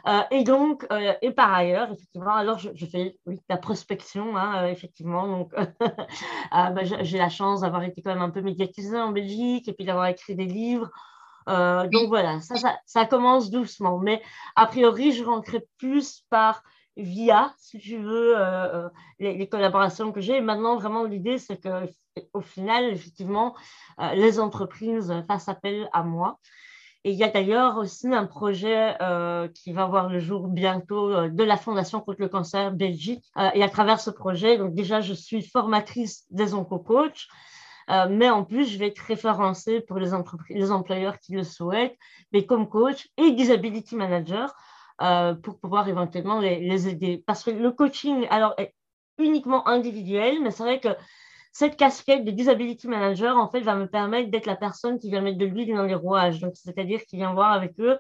Euh, 0.08 0.22
et 0.32 0.46
donc, 0.46 0.88
euh, 0.92 1.14
et 1.22 1.32
par 1.32 1.54
ailleurs, 1.54 1.92
effectivement, 1.92 2.34
alors 2.34 2.58
je, 2.58 2.70
je 2.74 2.86
fais 2.86 3.18
oui, 3.26 3.38
la 3.50 3.58
prospection, 3.58 4.38
hein, 4.38 4.66
effectivement. 4.68 5.28
Donc, 5.28 5.54
bah, 6.52 6.84
j'ai 6.84 7.18
la 7.18 7.30
chance 7.30 7.62
d'avoir 7.62 7.84
été 7.84 8.02
quand 8.02 8.14
même 8.14 8.24
un 8.24 8.30
peu 8.30 8.42
médiatisée 8.42 8.98
en 8.98 9.12
Belgique 9.12 9.68
et 9.68 9.74
puis 9.74 9.84
d'avoir 9.84 10.08
écrit 10.08 10.36
des 10.36 10.46
livres. 10.46 10.90
Donc 11.46 12.08
voilà, 12.08 12.40
ça, 12.40 12.56
ça, 12.56 12.78
ça, 12.86 13.06
commence 13.06 13.52
doucement. 13.52 14.00
Mais 14.00 14.22
a 14.56 14.66
priori, 14.68 15.12
je 15.12 15.26
rentrerai 15.26 15.66
plus 15.78 16.24
par 16.30 16.64
via, 16.98 17.54
si 17.58 17.80
tu 17.80 17.98
veux, 17.98 18.34
euh, 18.38 18.90
les, 19.20 19.38
les, 19.38 19.48
collaborations 19.48 20.12
que 20.12 20.22
j'ai. 20.22 20.42
Maintenant, 20.42 20.78
vraiment, 20.78 21.04
l'idée, 21.04 21.38
c'est 21.38 21.60
qu'au 21.60 22.42
final, 22.42 22.86
effectivement, 22.86 23.56
euh, 24.00 24.14
les 24.14 24.40
entreprises 24.40 25.14
fassent 25.28 25.50
appel 25.50 25.90
à 25.94 26.04
moi. 26.04 26.40
Et 27.06 27.12
il 27.12 27.18
y 27.18 27.24
a 27.24 27.30
d'ailleurs 27.30 27.78
aussi 27.78 28.08
un 28.08 28.26
projet 28.26 28.96
euh, 29.02 29.50
qui 29.50 29.74
va 29.74 29.88
voir 29.88 30.08
le 30.10 30.20
jour 30.20 30.48
bientôt 30.48 31.10
euh, 31.10 31.30
de 31.30 31.44
la 31.44 31.58
Fondation 31.58 32.00
contre 32.00 32.22
le 32.22 32.30
cancer 32.30 32.72
Belgique. 32.72 33.26
Euh, 33.38 33.50
et 33.54 33.62
à 33.62 33.68
travers 33.68 34.00
ce 34.00 34.10
projet, 34.10 34.58
donc 34.58 34.74
déjà, 34.74 35.02
je 35.02 35.14
suis 35.14 35.42
formatrice 35.42 36.26
des 36.30 36.54
oncocoachs, 36.54 37.28
mais 38.10 38.30
en 38.30 38.46
plus, 38.46 38.66
je 38.66 38.78
vais 38.78 38.88
être 38.88 39.00
référencée 39.00 39.82
pour 39.82 40.00
les, 40.00 40.12
les 40.50 40.72
employeurs 40.72 41.20
qui 41.20 41.34
le 41.34 41.44
souhaitent, 41.44 41.98
mais 42.32 42.46
comme 42.46 42.70
coach 42.70 43.10
et 43.18 43.32
disability 43.32 43.98
manager 43.98 44.56
euh, 45.02 45.34
pour 45.34 45.60
pouvoir 45.60 45.88
éventuellement 45.88 46.40
les, 46.40 46.88
aider. 46.88 47.24
Parce 47.26 47.44
que 47.44 47.52
le 47.52 47.72
coaching, 47.72 48.28
alors, 48.30 48.54
est 48.58 48.74
uniquement 49.18 49.68
individuel, 49.68 50.42
mais 50.42 50.52
c'est 50.52 50.64
vrai 50.64 50.80
que 50.80 50.90
cette 51.52 51.78
casquette 51.78 52.26
de 52.26 52.32
disability 52.32 52.88
manager, 52.88 53.38
en 53.38 53.50
fait, 53.50 53.62
va 53.62 53.76
me 53.76 53.88
permettre 53.88 54.32
d'être 54.32 54.46
la 54.46 54.56
personne 54.56 55.00
qui 55.00 55.10
vient 55.10 55.22
mettre 55.22 55.38
de 55.38 55.46
l'huile 55.46 55.76
dans 55.76 55.84
les 55.84 55.96
rouages. 55.96 56.40
Donc, 56.40 56.54
c'est-à-dire 56.56 57.02
qui 57.06 57.18
vient 57.18 57.34
voir 57.34 57.52
avec 57.52 57.80
eux, 57.80 58.00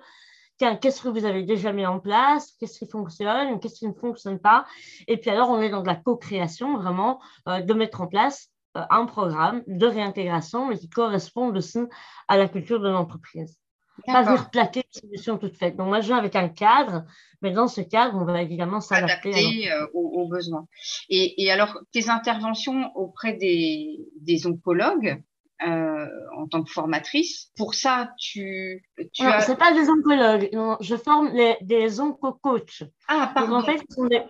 tiens, 0.57 0.75
qu'est-ce 0.75 1.01
que 1.01 1.09
vous 1.09 1.25
avez 1.25 1.43
déjà 1.43 1.71
mis 1.71 1.85
en 1.85 1.99
place, 1.99 2.53
qu'est-ce 2.59 2.79
qui 2.79 2.87
fonctionne, 2.87 3.59
qu'est-ce 3.59 3.79
qui 3.79 3.87
ne 3.87 3.93
fonctionne 3.93 4.39
pas? 4.39 4.65
Et 5.07 5.17
puis 5.17 5.29
alors, 5.29 5.49
on 5.49 5.61
est 5.61 5.69
dans 5.69 5.81
de 5.81 5.87
la 5.87 5.95
co-création, 5.95 6.77
vraiment, 6.77 7.21
euh, 7.47 7.61
de 7.61 7.73
mettre 7.73 8.01
en 8.01 8.07
place 8.07 8.49
euh, 8.77 8.81
un 8.89 9.05
programme 9.05 9.63
de 9.67 9.85
réintégration, 9.85 10.67
mais 10.67 10.77
qui 10.77 10.89
correspond 10.89 11.53
aussi 11.55 11.79
à 12.27 12.37
la 12.37 12.47
culture 12.47 12.79
de 12.79 12.89
l'entreprise 12.89 13.57
pas 14.05 14.23
venir 14.23 14.49
plaquer 14.49 14.83
une 14.85 15.01
solution 15.01 15.37
toute 15.37 15.57
faite. 15.57 15.75
Donc, 15.75 15.87
moi, 15.87 16.01
je 16.01 16.07
viens 16.07 16.17
avec 16.17 16.35
un 16.35 16.49
cadre, 16.49 17.05
mais 17.41 17.51
dans 17.51 17.67
ce 17.67 17.81
cadre, 17.81 18.17
on 18.17 18.25
va 18.25 18.41
évidemment 18.41 18.81
s'adapter 18.81 19.71
euh, 19.71 19.87
aux, 19.93 20.21
aux, 20.21 20.27
besoins. 20.27 20.67
Et, 21.09 21.43
et, 21.43 21.51
alors, 21.51 21.79
tes 21.91 22.09
interventions 22.09 22.91
auprès 22.95 23.33
des, 23.33 23.99
des 24.19 24.47
oncologues, 24.47 25.21
euh, 25.65 26.07
en 26.35 26.47
tant 26.47 26.63
que 26.63 26.71
formatrice, 26.71 27.51
pour 27.55 27.73
ça, 27.73 28.13
tu. 28.17 28.83
tu 29.13 29.23
non, 29.23 29.29
as... 29.29 29.41
c'est 29.41 29.57
pas 29.57 29.73
des 29.73 29.89
oncologues. 29.89 30.49
Non, 30.53 30.77
je 30.81 30.95
forme 30.95 31.29
les, 31.33 31.57
des 31.61 31.99
onco-coachs. 31.99 32.83
Ah, 33.07 33.31
pardon. 33.33 33.59
Donc, 33.59 33.63
en 33.63 33.65
fait, 33.65 33.77
ce 33.89 33.95
sont 33.95 34.07
des, 34.07 34.23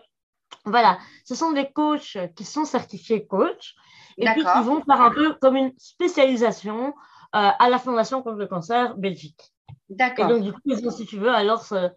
voilà, 0.65 0.99
ce 1.25 1.35
sont 1.35 1.51
des 1.51 1.71
coachs 1.71 2.17
qui 2.35 2.43
sont 2.43 2.65
certifiés 2.65 3.25
coach 3.25 3.75
et 4.17 4.25
puis 4.25 4.43
qui 4.43 4.63
vont 4.63 4.83
faire 4.83 5.01
un 5.01 5.11
peu 5.11 5.33
comme 5.41 5.55
une 5.55 5.73
spécialisation 5.77 6.93
euh, 7.35 7.49
à 7.57 7.69
la 7.69 7.79
Fondation 7.79 8.21
contre 8.21 8.37
le 8.37 8.47
cancer 8.47 8.95
Belgique. 8.95 9.52
D'accord. 9.97 10.29
Et 10.29 10.33
donc, 10.33 10.43
du 10.43 10.53
coup, 10.53 10.91
si 10.91 11.05
tu 11.05 11.17
veux, 11.17 11.29
alors 11.29 11.63
ce, 11.63 11.89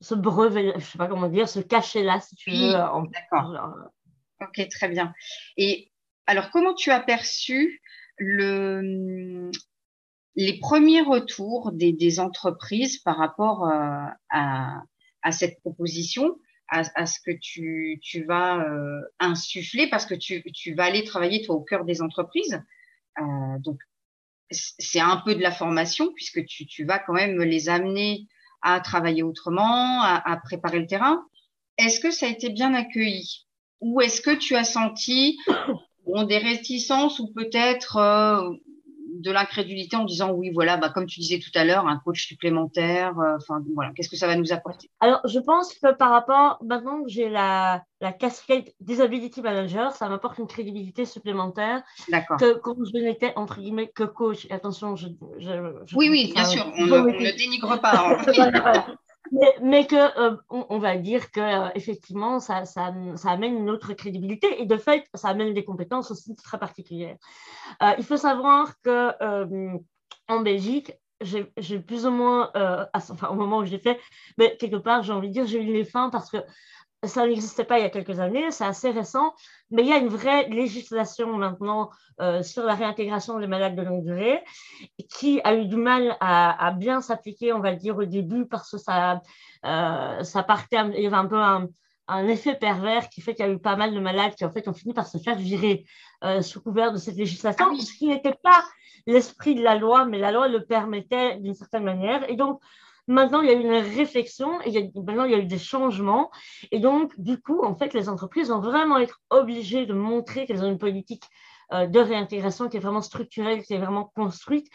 ce 0.00 0.14
brevet, 0.14 0.70
je 0.72 0.76
ne 0.76 0.80
sais 0.80 0.98
pas 0.98 1.08
comment 1.08 1.28
dire, 1.28 1.48
ce 1.48 1.60
cachet-là, 1.60 2.20
si 2.20 2.36
tu 2.36 2.50
oui, 2.50 2.66
veux. 2.66 2.72
D'accord. 2.72 3.74
Ok, 4.40 4.68
très 4.68 4.88
bien. 4.88 5.12
Et 5.56 5.90
alors, 6.26 6.50
comment 6.50 6.74
tu 6.74 6.90
as 6.90 7.00
perçu 7.00 7.80
le, 8.18 9.50
les 10.36 10.58
premiers 10.58 11.02
retours 11.02 11.72
des, 11.72 11.92
des 11.92 12.20
entreprises 12.20 12.98
par 12.98 13.16
rapport 13.16 13.66
euh, 13.66 14.06
à, 14.30 14.82
à, 15.22 15.32
cette 15.32 15.60
proposition, 15.60 16.38
à, 16.68 16.82
à, 16.94 17.06
ce 17.06 17.20
que 17.20 17.30
tu, 17.40 18.00
tu 18.02 18.24
vas 18.24 18.60
euh, 18.60 19.00
insuffler, 19.18 19.88
parce 19.88 20.06
que 20.06 20.14
tu, 20.14 20.42
tu, 20.52 20.74
vas 20.74 20.84
aller 20.84 21.04
travailler 21.04 21.42
toi 21.44 21.56
au 21.56 21.62
cœur 21.62 21.84
des 21.84 22.02
entreprises. 22.02 22.62
Euh, 23.20 23.58
donc, 23.60 23.80
c'est 24.54 25.00
un 25.00 25.18
peu 25.18 25.34
de 25.34 25.40
la 25.42 25.52
formation 25.52 26.12
puisque 26.14 26.44
tu, 26.46 26.84
vas 26.84 26.98
quand 26.98 27.12
même 27.12 27.40
les 27.42 27.68
amener 27.68 28.26
à 28.62 28.80
travailler 28.80 29.22
autrement, 29.22 30.02
à, 30.02 30.40
préparer 30.42 30.78
le 30.78 30.86
terrain. 30.86 31.22
Est-ce 31.76 32.00
que 32.00 32.10
ça 32.10 32.26
a 32.26 32.30
été 32.30 32.50
bien 32.50 32.72
accueilli? 32.74 33.46
Ou 33.80 34.00
est-ce 34.00 34.20
que 34.20 34.34
tu 34.34 34.56
as 34.56 34.64
senti 34.64 35.38
des 36.06 36.38
réticences 36.38 37.18
ou 37.18 37.32
peut-être 37.32 37.96
euh, 37.96 38.50
de 39.20 39.30
l'incrédulité 39.30 39.96
en 39.96 40.04
disant 40.04 40.32
oui, 40.32 40.50
voilà, 40.52 40.76
bah, 40.76 40.90
comme 40.90 41.06
tu 41.06 41.20
disais 41.20 41.38
tout 41.38 41.50
à 41.54 41.64
l'heure, 41.64 41.86
un 41.86 41.98
coach 41.98 42.26
supplémentaire, 42.26 43.18
euh, 43.18 43.36
enfin 43.36 43.62
voilà, 43.74 43.92
qu'est-ce 43.94 44.08
que 44.08 44.16
ça 44.16 44.26
va 44.26 44.36
nous 44.36 44.52
apporter? 44.52 44.90
Alors, 45.00 45.20
je 45.26 45.38
pense 45.38 45.74
que 45.74 45.92
par 45.94 46.10
rapport, 46.10 46.58
maintenant 46.64 47.02
que 47.02 47.08
j'ai 47.08 47.28
la, 47.28 47.82
la 48.00 48.12
casquette 48.12 48.74
Disability 48.80 49.40
Manager, 49.40 49.92
ça 49.92 50.08
m'apporte 50.08 50.38
une 50.38 50.46
crédibilité 50.46 51.04
supplémentaire 51.04 51.82
que 52.38 52.54
quand 52.58 52.76
je 52.84 52.98
n'étais 52.98 53.32
entre 53.36 53.60
guillemets 53.60 53.88
que 53.88 54.04
coach. 54.04 54.46
Attention, 54.50 54.96
je, 54.96 55.06
oui, 55.94 56.08
oui, 56.10 56.32
bien 56.34 56.44
sûr, 56.44 56.66
on, 56.76 56.86
ne, 56.86 57.36
dénigre 57.36 57.80
pas. 57.80 58.18
Hein. 58.26 58.94
mais, 59.62 59.86
que 59.86 59.96
euh, 60.20 60.36
on, 60.50 60.78
va 60.78 60.96
dire 60.96 61.30
que 61.30 61.40
euh, 61.40 61.70
effectivement 61.74 62.40
ça, 62.40 62.64
ça, 62.64 62.94
ça, 63.16 63.30
amène 63.30 63.56
une 63.56 63.70
autre 63.70 63.94
crédibilité 63.94 64.60
et 64.60 64.66
de 64.66 64.76
fait 64.76 65.08
ça 65.14 65.28
amène 65.28 65.54
des 65.54 65.64
compétences 65.64 66.10
aussi 66.10 66.34
très 66.36 66.58
particulières. 66.58 67.16
Euh, 67.82 67.92
il 67.98 68.04
faut 68.04 68.16
savoir 68.16 68.80
que 68.82 69.12
en 70.28 70.40
Belgique 70.40 70.92
j'ai 71.20 71.78
plus 71.78 72.04
ou 72.04 72.10
moins, 72.10 72.50
enfin, 72.92 73.28
au 73.28 73.34
moment 73.34 73.58
où 73.58 73.64
j'ai 73.64 73.78
fait, 73.78 73.98
mais 74.36 74.56
quelque 74.58 74.76
part, 74.76 75.02
j'ai 75.02 75.12
envie 75.12 75.28
de 75.28 75.32
dire, 75.32 75.46
j'ai 75.46 75.62
eu 75.62 75.72
les 75.72 75.84
fins 75.84 76.10
parce 76.10 76.30
que 76.30 76.38
ça 77.06 77.26
n'existait 77.26 77.64
pas 77.64 77.78
il 77.78 77.82
y 77.82 77.86
a 77.86 77.90
quelques 77.90 78.20
années, 78.20 78.50
c'est 78.50 78.64
assez 78.64 78.90
récent, 78.90 79.34
mais 79.70 79.82
il 79.82 79.88
y 79.88 79.92
a 79.92 79.98
une 79.98 80.08
vraie 80.08 80.48
législation 80.48 81.36
maintenant 81.36 81.90
euh, 82.20 82.42
sur 82.42 82.64
la 82.64 82.74
réintégration 82.74 83.38
des 83.38 83.46
malades 83.46 83.76
de 83.76 83.82
longue 83.82 84.04
durée 84.04 84.42
qui 85.10 85.40
a 85.44 85.54
eu 85.54 85.66
du 85.66 85.76
mal 85.76 86.16
à, 86.20 86.72
bien 86.72 87.00
s'appliquer, 87.00 87.52
on 87.52 87.60
va 87.60 87.70
le 87.70 87.76
dire, 87.76 87.96
au 87.96 88.04
début 88.04 88.46
parce 88.46 88.70
que 88.70 88.78
ça, 88.78 89.20
euh, 89.64 90.22
ça 90.22 90.42
partait, 90.42 90.78
il 90.96 91.02
y 91.02 91.06
avait 91.06 91.16
un 91.16 91.26
peu 91.26 91.40
un, 91.40 91.68
effet 92.28 92.54
pervers 92.54 93.08
qui 93.08 93.20
fait 93.20 93.34
qu'il 93.34 93.46
y 93.46 93.48
a 93.48 93.52
eu 93.52 93.58
pas 93.58 93.76
mal 93.76 93.94
de 93.94 94.00
malades 94.00 94.34
qui 94.34 94.44
en 94.44 94.50
fait 94.50 94.68
ont 94.68 94.74
fini 94.74 94.92
par 94.92 95.06
se 95.06 95.18
faire 95.18 95.36
virer 95.36 95.86
euh, 96.22 96.42
sous 96.42 96.60
couvert 96.60 96.92
de 96.92 96.98
cette 96.98 97.16
législation, 97.16 97.66
ah 97.70 97.80
ce 97.80 97.94
qui 97.94 98.08
n'était 98.08 98.36
pas 98.42 98.62
l'esprit 99.06 99.54
de 99.54 99.62
la 99.62 99.76
loi, 99.76 100.04
mais 100.04 100.18
la 100.18 100.32
loi 100.32 100.48
le 100.48 100.64
permettait 100.64 101.36
d'une 101.38 101.54
certaine 101.54 101.84
manière. 101.84 102.28
Et 102.30 102.36
donc, 102.36 102.60
Maintenant, 103.06 103.42
il 103.42 103.48
y 103.48 103.50
a 103.50 103.54
eu 103.54 103.60
une 103.60 103.96
réflexion 103.96 104.60
et 104.62 104.90
maintenant, 104.94 105.24
il 105.24 105.32
y 105.32 105.34
a 105.34 105.38
eu 105.38 105.46
des 105.46 105.58
changements. 105.58 106.30
Et 106.70 106.78
donc, 106.78 107.12
du 107.18 107.40
coup, 107.40 107.62
en 107.62 107.74
fait, 107.74 107.92
les 107.94 108.08
entreprises 108.08 108.48
vont 108.48 108.60
vraiment 108.60 108.98
être 108.98 109.20
obligées 109.30 109.86
de 109.86 109.92
montrer 109.92 110.46
qu'elles 110.46 110.64
ont 110.64 110.70
une 110.70 110.78
politique 110.78 111.24
euh, 111.72 111.86
de 111.86 112.00
réintégration 112.00 112.68
qui 112.68 112.76
est 112.78 112.80
vraiment 112.80 113.02
structurelle, 113.02 113.62
qui 113.62 113.74
est 113.74 113.78
vraiment 113.78 114.10
construite. 114.14 114.68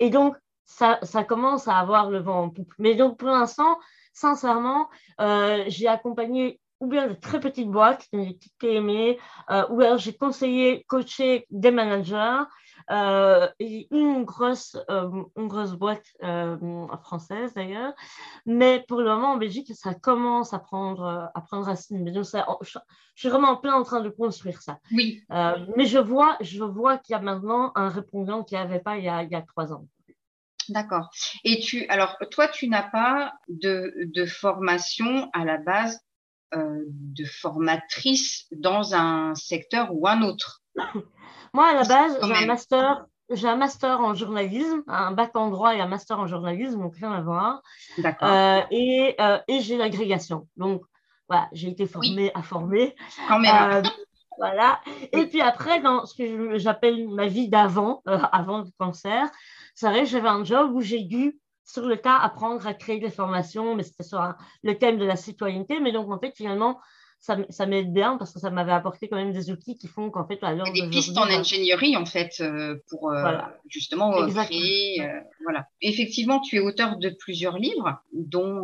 Et 0.00 0.10
donc, 0.10 0.36
ça, 0.64 0.98
ça 1.02 1.24
commence 1.24 1.68
à 1.68 1.76
avoir 1.76 2.10
le 2.10 2.18
vent 2.18 2.42
en 2.42 2.50
poupe. 2.50 2.72
Mais 2.78 2.94
donc, 2.94 3.18
pour 3.18 3.28
l'instant, 3.28 3.78
sincèrement, 4.12 4.88
euh, 5.20 5.64
j'ai 5.68 5.88
accompagné 5.88 6.60
ou 6.80 6.86
bien 6.86 7.08
de 7.08 7.14
très 7.14 7.40
petites 7.40 7.68
boîtes, 7.68 8.06
des 8.12 8.34
petites 8.34 8.56
PME, 8.58 9.16
euh, 9.50 9.66
ou 9.70 9.80
alors 9.80 9.98
j'ai 9.98 10.12
conseillé, 10.12 10.84
coaché 10.88 11.46
des 11.50 11.70
managers, 11.70 12.42
euh, 12.90 13.48
une, 13.60 14.24
grosse, 14.24 14.76
euh, 14.88 15.10
une 15.36 15.48
grosse 15.48 15.72
boîte 15.72 16.06
euh, 16.22 16.56
française 17.02 17.52
d'ailleurs. 17.54 17.92
Mais 18.46 18.84
pour 18.88 19.00
le 19.00 19.10
moment, 19.10 19.32
en 19.32 19.36
Belgique, 19.36 19.70
ça 19.74 19.94
commence 19.94 20.54
à 20.54 20.58
prendre, 20.58 21.30
à 21.34 21.40
prendre 21.42 21.66
racine. 21.66 22.02
Mais 22.02 22.14
je, 22.14 22.22
suis 23.14 23.28
vraiment 23.28 23.50
en 23.50 23.56
plein 23.56 23.74
en 23.74 23.82
train 23.82 24.00
de 24.00 24.08
construire 24.08 24.62
ça. 24.62 24.78
Oui. 24.92 25.22
mais 25.76 25.86
je 25.86 25.98
vois, 25.98 26.36
je 26.40 26.64
vois 26.64 26.98
qu'il 26.98 27.14
y 27.14 27.16
a 27.16 27.20
maintenant 27.20 27.72
un 27.74 27.88
répondant 27.88 28.42
qu'il 28.42 28.56
n'y 28.56 28.64
avait 28.64 28.80
pas 28.80 28.96
il 28.96 29.04
y 29.04 29.08
a, 29.08 29.22
il 29.22 29.30
y 29.30 29.34
a 29.34 29.42
trois 29.42 29.72
ans. 29.72 29.86
D'accord. 30.70 31.10
Et 31.44 31.60
tu, 31.60 31.86
alors, 31.88 32.16
toi, 32.30 32.46
tu 32.48 32.68
n'as 32.68 32.82
pas 32.82 33.32
de, 33.48 33.92
de, 34.14 34.26
formation 34.26 35.30
à 35.32 35.44
la 35.44 35.56
base 35.56 36.00
de 36.54 37.24
formatrice 37.24 38.46
dans 38.52 38.94
un 38.94 39.34
secteur 39.34 39.88
ou 39.92 40.06
un 40.06 40.22
autre? 40.22 40.62
Moi, 41.52 41.66
à 41.66 41.74
la 41.74 41.84
base, 41.84 42.18
j'ai 42.22 42.34
un 42.34 42.46
master. 42.46 43.06
J'ai 43.30 43.46
un 43.46 43.56
master 43.56 44.00
en 44.00 44.14
journalisme, 44.14 44.82
un 44.86 45.12
bac 45.12 45.36
en 45.36 45.50
droit 45.50 45.74
et 45.74 45.80
un 45.82 45.86
master 45.86 46.18
en 46.18 46.26
journalisme, 46.26 46.80
donc 46.80 46.96
rien 46.96 47.12
à 47.12 47.20
voir. 47.20 47.60
Euh, 48.22 48.62
et, 48.70 49.14
euh, 49.20 49.38
et 49.46 49.60
j'ai 49.60 49.76
l'agrégation. 49.76 50.48
Donc, 50.56 50.80
voilà, 51.28 51.46
j'ai 51.52 51.68
été 51.68 51.86
formée 51.86 52.30
à 52.34 52.42
former. 52.42 52.96
Quand 53.28 53.38
même. 53.38 53.70
Euh, 53.70 53.82
voilà. 54.38 54.80
Et 55.12 55.26
puis 55.26 55.42
après, 55.42 55.80
dans 55.82 56.06
ce 56.06 56.14
que 56.14 56.56
j'appelle 56.56 57.06
ma 57.10 57.26
vie 57.26 57.50
d'avant, 57.50 58.02
avant 58.06 58.60
le 58.60 58.70
cancer, 58.78 59.28
c'est 59.74 59.90
vrai, 59.90 60.06
j'avais 60.06 60.28
un 60.28 60.42
job 60.42 60.70
où 60.72 60.80
j'ai 60.80 61.02
dû, 61.02 61.38
sur 61.66 61.84
le 61.84 61.98
tas, 61.98 62.16
apprendre 62.16 62.66
à 62.66 62.72
créer 62.72 62.98
des 62.98 63.10
formations, 63.10 63.74
mais 63.74 63.82
c'était 63.82 64.04
sur 64.04 64.26
le 64.62 64.78
thème 64.78 64.96
de 64.96 65.04
la 65.04 65.16
citoyenneté. 65.16 65.80
Mais 65.80 65.92
donc, 65.92 66.10
en 66.10 66.18
fait, 66.18 66.32
finalement, 66.34 66.80
ça, 67.20 67.66
m'aide 67.66 67.92
bien 67.92 68.16
parce 68.16 68.32
que 68.32 68.38
ça 68.38 68.50
m'avait 68.50 68.72
apporté 68.72 69.08
quand 69.08 69.16
même 69.16 69.32
des 69.32 69.50
outils 69.50 69.76
qui 69.76 69.88
font 69.88 70.10
qu'en 70.10 70.26
fait, 70.26 70.42
à 70.42 70.54
l'heure 70.54 70.72
Des 70.72 70.88
pistes 70.88 71.16
en 71.18 71.24
ingénierie, 71.24 71.96
en 71.96 72.06
fait, 72.06 72.40
euh, 72.40 72.76
pour 72.88 73.10
euh, 73.10 73.38
justement 73.68 74.22
euh, 74.22 74.28
créer. 74.28 75.06
voilà. 75.42 75.66
Effectivement, 75.82 76.40
tu 76.40 76.56
es 76.56 76.60
auteur 76.60 76.96
de 76.96 77.10
plusieurs 77.10 77.58
livres, 77.58 78.00
dont 78.12 78.62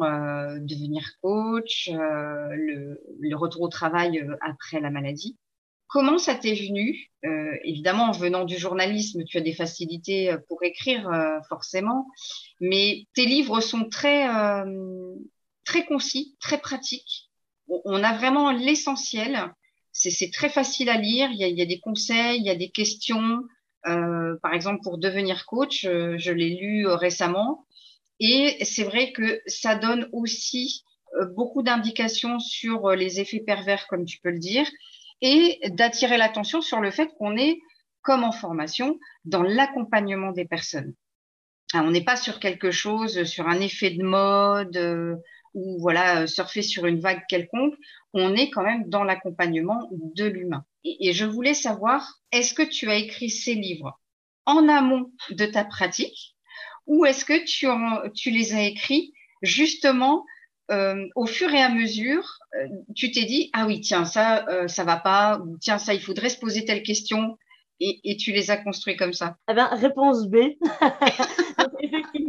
Devenir 0.61 1.02
coach, 1.20 1.90
le, 1.92 3.00
le, 3.18 3.37
retour 3.37 3.62
au 3.62 3.68
travail 3.68 4.25
après 4.40 4.80
la 4.80 4.90
maladie. 4.90 5.37
Comment 5.87 6.18
ça 6.18 6.34
t'est 6.34 6.54
venu 6.54 7.11
Évidemment, 7.64 8.04
en 8.04 8.12
venant 8.12 8.44
du 8.44 8.56
journalisme, 8.56 9.25
tu 9.25 9.37
as 9.37 9.42
des 9.42 9.52
facilités 9.52 10.34
pour 10.49 10.62
écrire, 10.62 11.11
forcément, 11.49 12.06
mais 12.61 13.06
tes 13.14 13.26
livres 13.26 13.61
sont 13.61 13.88
très, 13.88 14.26
très 15.64 15.84
concis, 15.84 16.37
très 16.40 16.58
pratiques 16.58 17.24
on 17.68 18.02
a 18.02 18.16
vraiment 18.16 18.50
l'essentiel. 18.50 19.52
C'est 19.92 20.33
très 20.33 20.49
facile 20.49 20.88
à 20.88 20.97
lire. 20.97 21.30
Il 21.30 21.38
y 21.38 21.62
a, 21.62 21.66
des 21.66 21.80
conseils, 21.80 22.38
il 22.38 22.44
y 22.44 22.50
a 22.50 22.56
des 22.56 22.71
questions. 22.71 23.42
Euh, 23.87 24.37
par 24.42 24.54
exemple, 24.54 24.80
pour 24.83 24.99
devenir 24.99 25.47
coach, 25.47 25.85
euh, 25.85 26.16
je 26.18 26.33
l'ai 26.33 26.50
lu 26.50 26.87
euh, 26.87 26.97
récemment. 26.97 27.66
Et 28.21 28.64
c'est 28.64 28.85
vrai 28.85 29.12
que 29.12 29.40
ça 29.47 29.75
donne 29.75 30.09
aussi 30.12 30.85
beaucoup 31.37 31.62
d'indications 31.62 32.40
sur 32.40 32.90
les 32.90 33.21
effets 33.21 33.40
pervers, 33.40 33.87
comme 33.87 34.04
tu 34.04 34.18
peux 34.21 34.30
le 34.30 34.38
dire, 34.38 34.66
et 35.21 35.61
d'attirer 35.68 36.16
l'attention 36.16 36.61
sur 36.61 36.80
le 36.80 36.90
fait 36.90 37.09
qu'on 37.18 37.37
est, 37.37 37.61
comme 38.02 38.25
en 38.25 38.33
formation, 38.33 38.99
dans 39.25 39.42
l'accompagnement 39.42 40.33
des 40.33 40.44
personnes. 40.44 40.94
on 41.73 41.90
n'est 41.90 42.04
pas 42.04 42.16
sur 42.16 42.40
quelque 42.40 42.71
chose, 42.73 43.25
sur 43.25 43.49
un 43.49 43.61
effet 43.61 43.90
de 43.90 44.02
mode, 44.02 45.21
ou 45.54 45.78
voilà 45.80 46.23
euh, 46.23 46.26
surfer 46.26 46.62
sur 46.62 46.87
une 46.87 47.00
vague 47.00 47.23
quelconque, 47.28 47.75
on 48.12 48.34
est 48.34 48.50
quand 48.50 48.62
même 48.62 48.88
dans 48.88 49.04
l'accompagnement 49.04 49.88
de 49.90 50.25
l'humain. 50.25 50.64
Et, 50.84 51.12
je 51.12 51.25
voulais 51.25 51.54
savoir, 51.54 52.20
est-ce 52.32 52.52
que 52.52 52.62
tu 52.62 52.90
as 52.90 52.96
écrit 52.96 53.30
ces 53.30 53.54
livres 53.54 53.99
en 54.44 54.68
amont 54.68 55.11
de 55.30 55.46
ta 55.46 55.64
pratique 55.64 56.34
ou 56.87 57.06
est-ce 57.06 57.25
que 57.25 57.44
tu, 58.12 58.30
les 58.30 58.54
as 58.54 58.64
écrits 58.64 59.14
justement 59.40 60.25
euh, 60.70 61.06
au 61.14 61.26
fur 61.26 61.52
et 61.52 61.62
à 61.62 61.70
mesure, 61.70 62.38
euh, 62.54 62.68
tu 62.94 63.11
t'es 63.11 63.25
dit 63.25 63.50
ah 63.54 63.66
oui 63.66 63.80
tiens 63.80 64.04
ça 64.04 64.46
ça 64.66 64.84
va 64.84 64.96
pas 64.96 65.38
ou 65.38 65.56
tiens 65.58 65.78
ça 65.78 65.94
il 65.94 66.00
faudrait 66.00 66.28
se 66.28 66.38
poser 66.38 66.64
telle 66.64 66.82
question 66.82 67.38
et, 67.80 68.16
tu 68.16 68.32
les 68.32 68.50
as 68.50 68.56
construits 68.56 68.96
comme 68.96 69.12
ça. 69.12 69.37
Eh 69.50 69.54
bien, 69.54 69.66
réponse 69.66 70.26
B. 70.28 70.37
effectivement, 71.80 72.24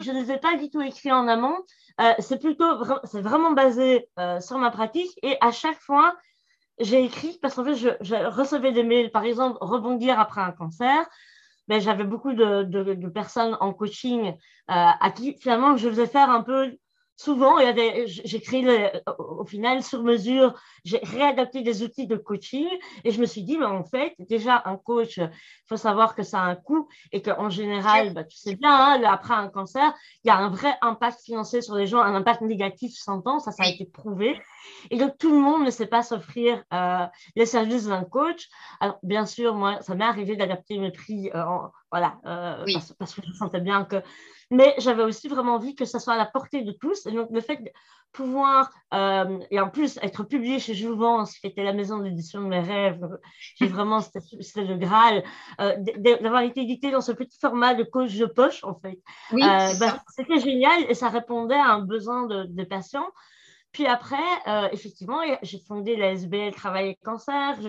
je 0.00 0.10
ne 0.10 0.20
les 0.20 0.32
ai 0.32 0.38
pas 0.38 0.56
du 0.56 0.70
tout 0.70 0.80
écrits 0.80 1.12
en 1.12 1.28
amont. 1.28 1.56
Euh, 2.00 2.12
c'est 2.18 2.38
plutôt, 2.38 2.64
c'est 3.04 3.20
vraiment 3.20 3.52
basé 3.52 4.08
euh, 4.18 4.40
sur 4.40 4.58
ma 4.58 4.70
pratique 4.70 5.18
et 5.22 5.36
à 5.40 5.52
chaque 5.52 5.78
fois, 5.80 6.16
j'ai 6.78 7.04
écrit 7.04 7.38
parce 7.42 7.54
qu'en 7.54 7.64
fait, 7.64 7.74
je, 7.74 8.28
recevais 8.28 8.72
des 8.72 8.82
mails, 8.82 9.10
par 9.10 9.24
exemple, 9.24 9.58
rebondir 9.60 10.18
après 10.18 10.40
un 10.40 10.52
cancer. 10.52 11.06
Mais 11.68 11.76
ben, 11.76 11.82
j'avais 11.82 12.04
beaucoup 12.04 12.32
de, 12.32 13.08
personnes 13.08 13.56
en 13.60 13.72
coaching 13.72 14.28
euh, 14.28 14.34
à 14.68 15.10
qui 15.10 15.36
finalement 15.38 15.76
je 15.76 15.88
faisais 15.88 16.06
faire 16.06 16.30
un 16.30 16.42
peu 16.42 16.76
souvent, 17.20 17.56
j'ai 18.06 18.40
créé 18.40 18.90
au 19.18 19.44
final 19.44 19.82
sur 19.82 20.02
mesure, 20.02 20.54
j'ai 20.84 21.00
réadapté 21.02 21.60
des 21.60 21.82
outils 21.82 22.06
de 22.06 22.16
coaching 22.16 22.66
et 23.04 23.10
je 23.10 23.20
me 23.20 23.26
suis 23.26 23.42
dit, 23.42 23.58
mais 23.58 23.66
en 23.66 23.84
fait, 23.84 24.14
déjà 24.18 24.62
un 24.64 24.78
coach, 24.78 25.18
il 25.18 25.30
faut 25.68 25.76
savoir 25.76 26.14
que 26.14 26.22
ça 26.22 26.40
a 26.40 26.44
un 26.44 26.54
coût 26.54 26.88
et 27.12 27.20
qu'en 27.20 27.50
général, 27.50 28.14
bah, 28.14 28.24
tu 28.24 28.38
sais 28.38 28.56
bien, 28.56 28.74
hein, 28.74 29.02
après 29.04 29.34
un 29.34 29.48
cancer, 29.48 29.92
il 30.24 30.28
y 30.28 30.30
a 30.30 30.36
un 30.38 30.48
vrai 30.48 30.72
impact 30.80 31.20
financier 31.22 31.60
sur 31.60 31.74
les 31.74 31.86
gens, 31.86 32.00
un 32.00 32.14
impact 32.14 32.40
négatif 32.40 32.94
ans, 33.26 33.38
ça, 33.38 33.52
ça 33.52 33.64
a 33.64 33.68
été 33.68 33.84
prouvé. 33.84 34.40
Et 34.90 34.96
donc, 34.96 35.18
tout 35.18 35.30
le 35.30 35.40
monde 35.40 35.64
ne 35.64 35.70
sait 35.70 35.86
pas 35.86 36.02
s'offrir 36.02 36.64
euh, 36.72 37.06
les 37.36 37.46
services 37.46 37.86
d'un 37.86 38.04
coach. 38.04 38.48
Alors, 38.80 38.98
bien 39.02 39.26
sûr, 39.26 39.54
moi, 39.54 39.82
ça 39.82 39.94
m'est 39.94 40.04
arrivé 40.04 40.36
d'adapter 40.36 40.78
mes 40.78 40.90
prix, 40.90 41.30
euh, 41.34 41.44
voilà, 41.90 42.18
euh, 42.24 42.64
parce, 42.98 43.14
que 43.14 43.22
je 43.26 43.32
sentais 43.32 43.60
bien 43.60 43.84
que 43.84 43.96
mais 44.52 44.74
j'avais 44.78 45.04
aussi 45.04 45.28
vraiment 45.28 45.54
envie 45.54 45.76
que 45.76 45.84
ça 45.84 46.00
soit 46.00 46.14
à 46.14 46.18
la 46.18 46.26
portée 46.26 46.62
de 46.62 46.72
tous. 46.72 47.06
Et 47.06 47.12
donc, 47.12 47.28
le 47.30 47.40
fait 47.40 47.58
de 47.58 47.70
pouvoir, 48.12 48.70
euh, 48.92 49.38
et 49.52 49.60
en 49.60 49.70
plus, 49.70 49.96
être 50.02 50.24
publié 50.24 50.58
chez 50.58 50.74
Jouvence, 50.74 51.38
qui 51.38 51.46
était 51.46 51.62
la 51.62 51.72
maison 51.72 51.98
d'édition 51.98 52.42
de 52.42 52.46
mes 52.46 52.58
rêves, 52.58 53.08
j'ai 53.56 53.66
vraiment, 53.68 54.00
c'était 54.00 54.64
le 54.64 54.76
Graal, 54.76 55.22
euh, 55.60 55.76
d'avoir 55.98 56.42
été 56.42 56.62
édité 56.62 56.90
dans 56.90 57.00
ce 57.00 57.12
petit 57.12 57.38
format 57.38 57.74
de 57.74 57.84
coach 57.84 58.16
de 58.16 58.26
poche, 58.26 58.64
en 58.64 58.74
fait. 58.74 58.98
Oui, 59.30 59.42
bah, 59.42 60.02
c'était 60.08 60.40
génial 60.40 60.82
et 60.88 60.94
ça 60.94 61.08
répondait 61.08 61.54
à 61.54 61.74
un 61.74 61.82
besoin 61.82 62.26
de, 62.26 62.44
de 62.44 62.64
patients. 62.64 63.08
Puis 63.70 63.86
après, 63.86 64.16
effectivement, 64.72 65.20
j'ai 65.42 65.60
fondé 65.60 65.94
la 65.94 66.10
SBL 66.10 66.52
Travail 66.52 66.88
et 66.88 66.98
Cancer. 67.04 67.54
je 67.62 67.68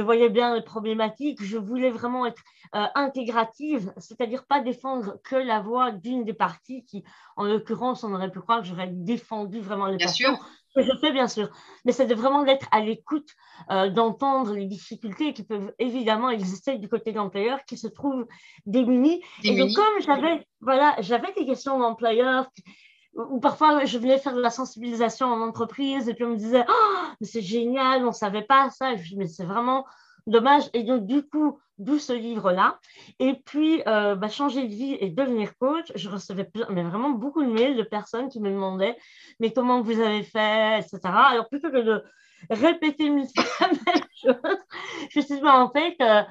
voyais 0.00 0.30
bien 0.30 0.54
les 0.54 0.62
problématiques, 0.62 1.42
je 1.42 1.58
voulais 1.58 1.90
vraiment 1.90 2.26
être 2.26 2.42
euh, 2.74 2.86
intégrative, 2.94 3.92
c'est-à-dire 3.98 4.46
pas 4.46 4.60
défendre 4.60 5.18
que 5.22 5.36
la 5.36 5.60
voix 5.60 5.90
d'une 5.90 6.24
des 6.24 6.32
parties 6.32 6.84
qui, 6.84 7.04
en 7.36 7.44
l'occurrence, 7.44 8.04
on 8.04 8.12
aurait 8.14 8.30
pu 8.30 8.40
croire 8.40 8.62
que 8.62 8.66
j'aurais 8.66 8.88
défendu 8.88 9.60
vraiment 9.60 9.86
les 9.86 9.96
bien 9.96 10.06
patients. 10.06 10.38
Que 10.74 10.82
je 10.82 10.90
fais 11.00 11.12
bien 11.12 11.28
sûr, 11.28 11.50
mais 11.84 11.92
c'est 11.92 12.06
de 12.06 12.16
vraiment 12.16 12.42
d'être 12.42 12.66
à 12.72 12.80
l'écoute, 12.80 13.28
euh, 13.70 13.90
d'entendre 13.90 14.54
les 14.54 14.66
difficultés 14.66 15.32
qui 15.32 15.44
peuvent 15.44 15.72
évidemment 15.78 16.30
exister 16.30 16.78
du 16.78 16.88
côté 16.88 17.12
de 17.12 17.16
l'employeur 17.16 17.64
qui 17.64 17.76
se 17.76 17.86
trouve 17.86 18.26
démuni. 18.66 19.22
Et 19.44 19.56
donc, 19.56 19.72
comme 19.72 20.00
j'avais 20.00 20.44
voilà, 20.60 20.96
j'avais 20.98 21.32
des 21.34 21.46
questions 21.46 21.78
d'employeurs 21.78 22.48
ou 23.16 23.40
parfois 23.40 23.84
je 23.84 23.98
venais 23.98 24.18
faire 24.18 24.34
de 24.34 24.40
la 24.40 24.50
sensibilisation 24.50 25.26
en 25.26 25.40
entreprise 25.40 26.08
et 26.08 26.14
puis 26.14 26.24
on 26.24 26.30
me 26.30 26.36
disait 26.36 26.64
oh, 26.68 27.06
mais 27.20 27.26
c'est 27.26 27.42
génial, 27.42 28.04
on 28.04 28.12
savait 28.12 28.42
pas 28.42 28.70
ça. 28.70 28.96
je 28.96 29.02
dis, 29.02 29.16
mais 29.16 29.26
c'est 29.26 29.44
vraiment 29.44 29.86
dommage. 30.26 30.64
Et 30.72 30.84
donc, 30.84 31.06
du 31.06 31.22
coup, 31.22 31.60
d'où 31.78 31.98
ce 31.98 32.12
livre-là. 32.12 32.78
Et 33.18 33.34
puis, 33.34 33.82
euh, 33.86 34.14
bah, 34.14 34.28
changer 34.28 34.66
de 34.66 34.74
vie 34.74 34.96
et 35.00 35.10
devenir 35.10 35.56
coach, 35.58 35.92
je 35.94 36.08
recevais 36.08 36.50
mais 36.70 36.82
vraiment 36.82 37.10
beaucoup 37.10 37.42
de 37.42 37.50
mails 37.50 37.76
de 37.76 37.82
personnes 37.82 38.28
qui 38.28 38.40
me 38.40 38.50
demandaient 38.50 38.96
mais 39.40 39.52
comment 39.52 39.80
vous 39.80 40.00
avez 40.00 40.22
fait, 40.22 40.78
etc. 40.80 41.00
Alors, 41.04 41.48
plutôt 41.48 41.70
que 41.70 41.80
de 41.80 42.04
répéter 42.50 43.08
la 43.08 43.14
même 43.14 44.04
chose, 44.22 44.58
je 45.10 45.18
me 45.18 45.24
suis 45.24 45.40
bah, 45.40 45.58
en 45.58 45.70
fait, 45.70 45.96
euh, 46.00 46.22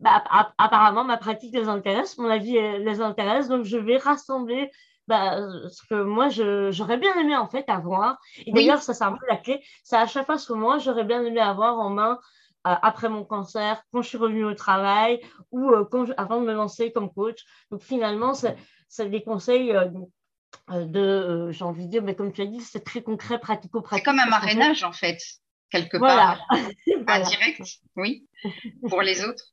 bah, 0.00 0.22
apparemment, 0.58 1.04
ma 1.04 1.16
pratique 1.16 1.54
les 1.54 1.68
intéresse, 1.68 2.18
mon 2.18 2.28
avis 2.28 2.52
les 2.52 3.00
intéresse, 3.00 3.48
donc 3.48 3.64
je 3.64 3.78
vais 3.78 3.96
rassembler 3.96 4.70
bah, 5.08 5.40
ce 5.70 5.82
que 5.88 6.02
moi, 6.02 6.28
j'aurais 6.28 6.98
bien 6.98 7.14
aimé 7.18 7.34
en 7.34 7.48
fait 7.48 7.64
avoir. 7.68 8.18
Et 8.46 8.52
d'ailleurs, 8.52 8.82
ça, 8.82 8.94
c'est 8.94 9.04
un 9.04 9.12
peu 9.12 9.26
la 9.26 9.36
clé. 9.36 9.64
C'est 9.82 9.96
à 9.96 10.06
chaque 10.06 10.26
fois 10.26 10.38
ce 10.38 10.46
que 10.48 10.52
moi, 10.52 10.78
j'aurais 10.78 11.04
bien 11.04 11.24
aimé 11.24 11.40
avoir 11.40 11.78
en 11.78 11.90
main 11.90 12.18
euh, 12.66 12.74
après 12.82 13.08
mon 13.08 13.24
cancer, 13.24 13.82
quand 13.92 14.02
je 14.02 14.08
suis 14.08 14.18
revenue 14.18 14.44
au 14.44 14.54
travail 14.54 15.20
ou 15.50 15.70
euh, 15.70 15.84
quand 15.90 16.06
avant 16.18 16.40
de 16.40 16.46
me 16.46 16.52
lancer 16.52 16.92
comme 16.92 17.12
coach. 17.12 17.44
Donc 17.70 17.82
finalement, 17.82 18.34
c'est 18.34 19.10
des 19.10 19.22
conseils 19.22 19.74
euh, 19.74 20.84
de, 20.84 21.50
j'ai 21.50 21.64
envie 21.64 21.86
de 21.86 21.90
dire, 21.90 22.02
mais 22.02 22.14
comme 22.14 22.32
tu 22.32 22.42
as 22.42 22.46
dit, 22.46 22.60
c'est 22.60 22.84
très 22.84 23.02
concret, 23.02 23.38
pratico-pratique. 23.38 24.04
C'est 24.04 24.10
comme 24.10 24.20
un 24.20 24.28
marrainage 24.28 24.84
en 24.84 24.92
fait, 24.92 25.18
quelque 25.70 25.96
part. 25.96 26.38
voilà. 27.06 27.24
Indirect, 27.24 27.62
oui, 27.96 28.26
pour 28.88 29.00
les 29.00 29.24
autres. 29.24 29.44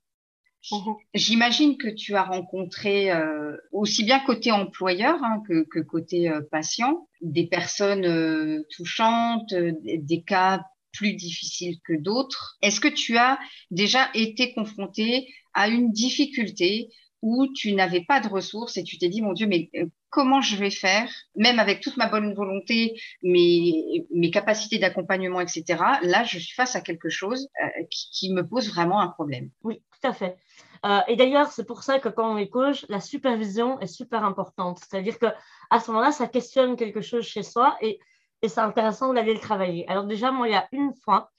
J'imagine 1.14 1.78
que 1.78 1.88
tu 1.88 2.16
as 2.16 2.24
rencontré 2.24 3.12
euh, 3.12 3.56
aussi 3.72 4.04
bien 4.04 4.20
côté 4.20 4.52
employeur 4.52 5.24
hein, 5.24 5.42
que, 5.48 5.64
que, 5.64 5.80
côté 5.80 6.30
euh, 6.30 6.42
patient 6.42 7.08
des 7.22 7.48
personnes 7.48 8.06
euh, 8.06 8.64
touchantes, 8.76 9.54
des 9.54 10.24
cas 10.24 10.64
plus 10.92 11.14
difficiles 11.14 11.80
que 11.84 11.94
d'autres. 11.94 12.58
Est-ce 12.62 12.80
que 12.80 12.88
tu 12.88 13.18
as 13.18 13.38
déjà 13.70 14.10
été 14.14 14.54
confronté 14.54 15.28
à 15.54 15.68
une 15.68 15.92
difficulté 15.92 16.90
où 17.22 17.48
tu 17.54 17.74
n'avais 17.74 18.02
pas 18.02 18.20
de 18.20 18.28
ressources 18.28 18.78
et 18.78 18.84
tu 18.84 18.98
t'es 18.98 19.10
dit, 19.10 19.22
mon 19.22 19.34
Dieu, 19.34 19.48
mais 19.48 19.70
comment 20.16 20.40
je 20.40 20.56
vais 20.56 20.70
faire, 20.70 21.10
même 21.36 21.60
avec 21.60 21.82
toute 21.82 21.98
ma 21.98 22.08
bonne 22.08 22.34
volonté, 22.34 22.98
mes, 23.22 24.08
mes 24.14 24.32
capacités 24.32 24.80
d'accompagnement, 24.80 25.42
etc. 25.42 25.66
Là, 26.04 26.24
je 26.24 26.40
suis 26.40 26.56
face 26.56 26.74
à 26.78 26.80
quelque 26.80 27.10
chose 27.10 27.50
qui, 27.92 28.10
qui, 28.12 28.34
me 28.34 28.48
pose 28.48 28.70
vraiment 28.70 29.02
un 29.02 29.10
problème. 29.10 29.50
Oui, 29.62 29.82
tout 29.92 30.08
à 30.08 30.14
fait. 30.14 30.38
Euh, 30.86 31.02
et 31.10 31.18
d'ailleurs, 31.18 31.52
c'est 31.52 31.66
pour 31.66 31.84
ça 31.84 32.00
que 32.00 32.08
quand 32.08 32.34
on 32.34 32.38
est 32.38 32.48
coach, 32.48 32.86
la 32.88 33.02
supervision 33.02 33.78
est 33.82 33.88
super 33.88 34.24
importante. 34.24 34.80
C'est-à-dire 34.80 35.20
qu'à 35.20 35.36
ce 35.82 35.92
moment-là, 35.92 36.14
ça 36.14 36.28
questionne 36.28 36.78
quelque 36.78 37.02
chose 37.02 37.26
chez 37.26 37.44
soi 37.44 37.76
et, 37.82 38.00
et 38.42 38.48
c'est 38.48 38.62
intéressant 38.62 39.12
d'aller 39.12 39.34
le 39.34 39.42
travailler. 39.42 39.86
Alors 39.90 40.06
déjà, 40.06 40.32
il 40.46 40.52
y 40.52 40.56
a 40.56 40.70
une 40.72 40.94
fois, 41.04 41.30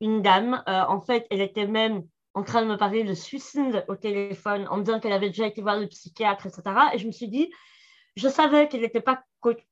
une 0.00 0.22
dame, 0.22 0.62
euh, 0.68 0.84
en 0.86 1.00
fait, 1.00 1.26
elle 1.30 1.40
était 1.40 1.66
même 1.66 2.04
en 2.34 2.44
train 2.44 2.62
de 2.62 2.68
me 2.68 2.76
parler 2.76 3.02
de 3.02 3.14
suicide 3.14 3.84
au 3.88 3.96
téléphone 3.96 4.68
en 4.68 4.76
me 4.76 4.84
disant 4.84 5.00
qu'elle 5.00 5.12
avait 5.12 5.30
déjà 5.30 5.48
été 5.48 5.62
voir 5.62 5.80
le 5.80 5.88
psychiatre, 5.88 6.46
etc. 6.46 6.62
Et 6.92 6.98
je 6.98 7.06
me 7.08 7.12
suis 7.12 7.28
dit, 7.28 7.50
je 8.16 8.28
savais 8.28 8.68
qu'elle 8.68 8.82
n'était 8.82 9.00
pas 9.00 9.24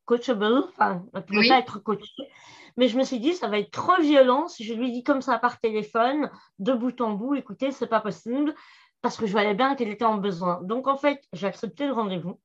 coachable, 0.05 0.65
enfin, 0.69 1.05
elle 1.15 1.21
ne 1.21 1.27
pouvait 1.27 1.49
pas 1.49 1.59
être 1.59 1.79
coachée. 1.79 2.29
Mais 2.77 2.89
je 2.89 2.97
me 2.97 3.05
suis 3.05 3.21
dit, 3.21 3.35
ça 3.35 3.49
va 3.49 3.59
être 3.59 3.71
trop 3.71 4.01
violent 4.01 4.49
si 4.49 4.65
je 4.65 4.75
lui 4.75 4.93
dis 4.93 5.03
comme 5.03 5.21
ça 5.21 5.39
par 5.39 5.61
téléphone, 5.61 6.31
de 6.59 6.73
bout 6.73 7.01
en 7.01 7.13
bout, 7.13 7.35
écoutez, 7.35 7.71
c'est 7.71 7.87
pas 7.87 8.01
possible 8.01 8.55
parce 9.03 9.17
que 9.17 9.27
je 9.27 9.33
voyais 9.33 9.55
bien 9.55 9.75
qu'elle 9.75 9.89
était 9.89 10.05
en 10.05 10.17
besoin. 10.17 10.61
Donc, 10.63 10.87
en 10.87 10.97
fait, 10.97 11.21
j'ai 11.33 11.47
accepté 11.47 11.87
le 11.87 11.93
rendez-vous. 11.93 12.41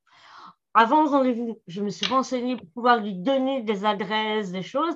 Avant 0.73 1.03
le 1.03 1.09
rendez-vous, 1.09 1.61
je 1.67 1.81
me 1.81 1.89
suis 1.89 2.07
renseignée 2.07 2.57
pour 2.57 2.67
pouvoir 2.69 2.97
lui 2.97 3.15
donner 3.15 3.61
des 3.61 3.85
adresses, 3.85 4.51
des 4.51 4.63
choses. 4.63 4.95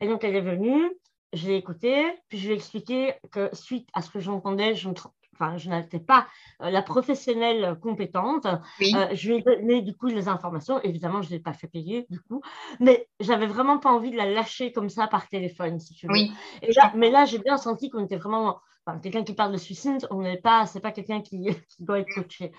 Et 0.00 0.08
donc, 0.08 0.24
elle 0.24 0.36
est 0.36 0.40
venue, 0.40 0.90
je 1.32 1.48
l'ai 1.48 1.56
écoutée, 1.56 2.04
puis 2.28 2.38
je 2.38 2.46
lui 2.46 2.52
ai 2.52 2.56
expliqué 2.56 3.14
que 3.30 3.48
suite 3.54 3.88
à 3.94 4.02
ce 4.02 4.10
que 4.10 4.20
j'entendais, 4.20 4.74
je 4.74 4.88
enfin, 5.34 5.56
je 5.56 5.70
n'étais 5.70 5.98
pas 5.98 6.26
euh, 6.60 6.70
la 6.70 6.82
professionnelle 6.82 7.78
compétente. 7.80 8.46
Euh, 8.46 9.08
je 9.12 9.28
lui 9.28 9.38
ai 9.38 9.42
donné 9.42 9.82
du 9.82 9.94
coup 9.96 10.06
les 10.06 10.28
informations. 10.28 10.80
Évidemment, 10.82 11.22
je 11.22 11.28
ne 11.28 11.32
l'ai 11.34 11.40
pas 11.40 11.52
fait 11.52 11.68
payer 11.68 12.06
du 12.10 12.20
coup, 12.20 12.42
mais 12.80 13.08
j'avais 13.20 13.46
vraiment 13.46 13.78
pas 13.78 13.90
envie 13.90 14.10
de 14.10 14.16
la 14.16 14.26
lâcher 14.26 14.72
comme 14.72 14.88
ça 14.88 15.06
par 15.06 15.28
téléphone, 15.28 15.80
si 15.80 15.94
tu 15.94 16.06
veux. 16.06 16.12
Oui. 16.12 16.32
Et 16.62 16.72
là, 16.72 16.92
mais 16.94 17.10
là, 17.10 17.24
j'ai 17.24 17.38
bien 17.38 17.56
senti 17.56 17.90
qu'on 17.90 18.04
était 18.04 18.16
vraiment 18.16 18.60
quelqu'un 19.02 19.22
qui 19.22 19.34
parle 19.34 19.52
de 19.52 19.58
suicide, 19.58 20.06
on 20.10 20.22
n'est 20.22 20.40
pas, 20.40 20.66
c'est 20.66 20.80
pas 20.80 20.90
quelqu'un 20.92 21.20
qui, 21.20 21.44
qui, 21.68 21.84
doit 21.84 22.00
être 22.00 22.12
coaché. 22.14 22.52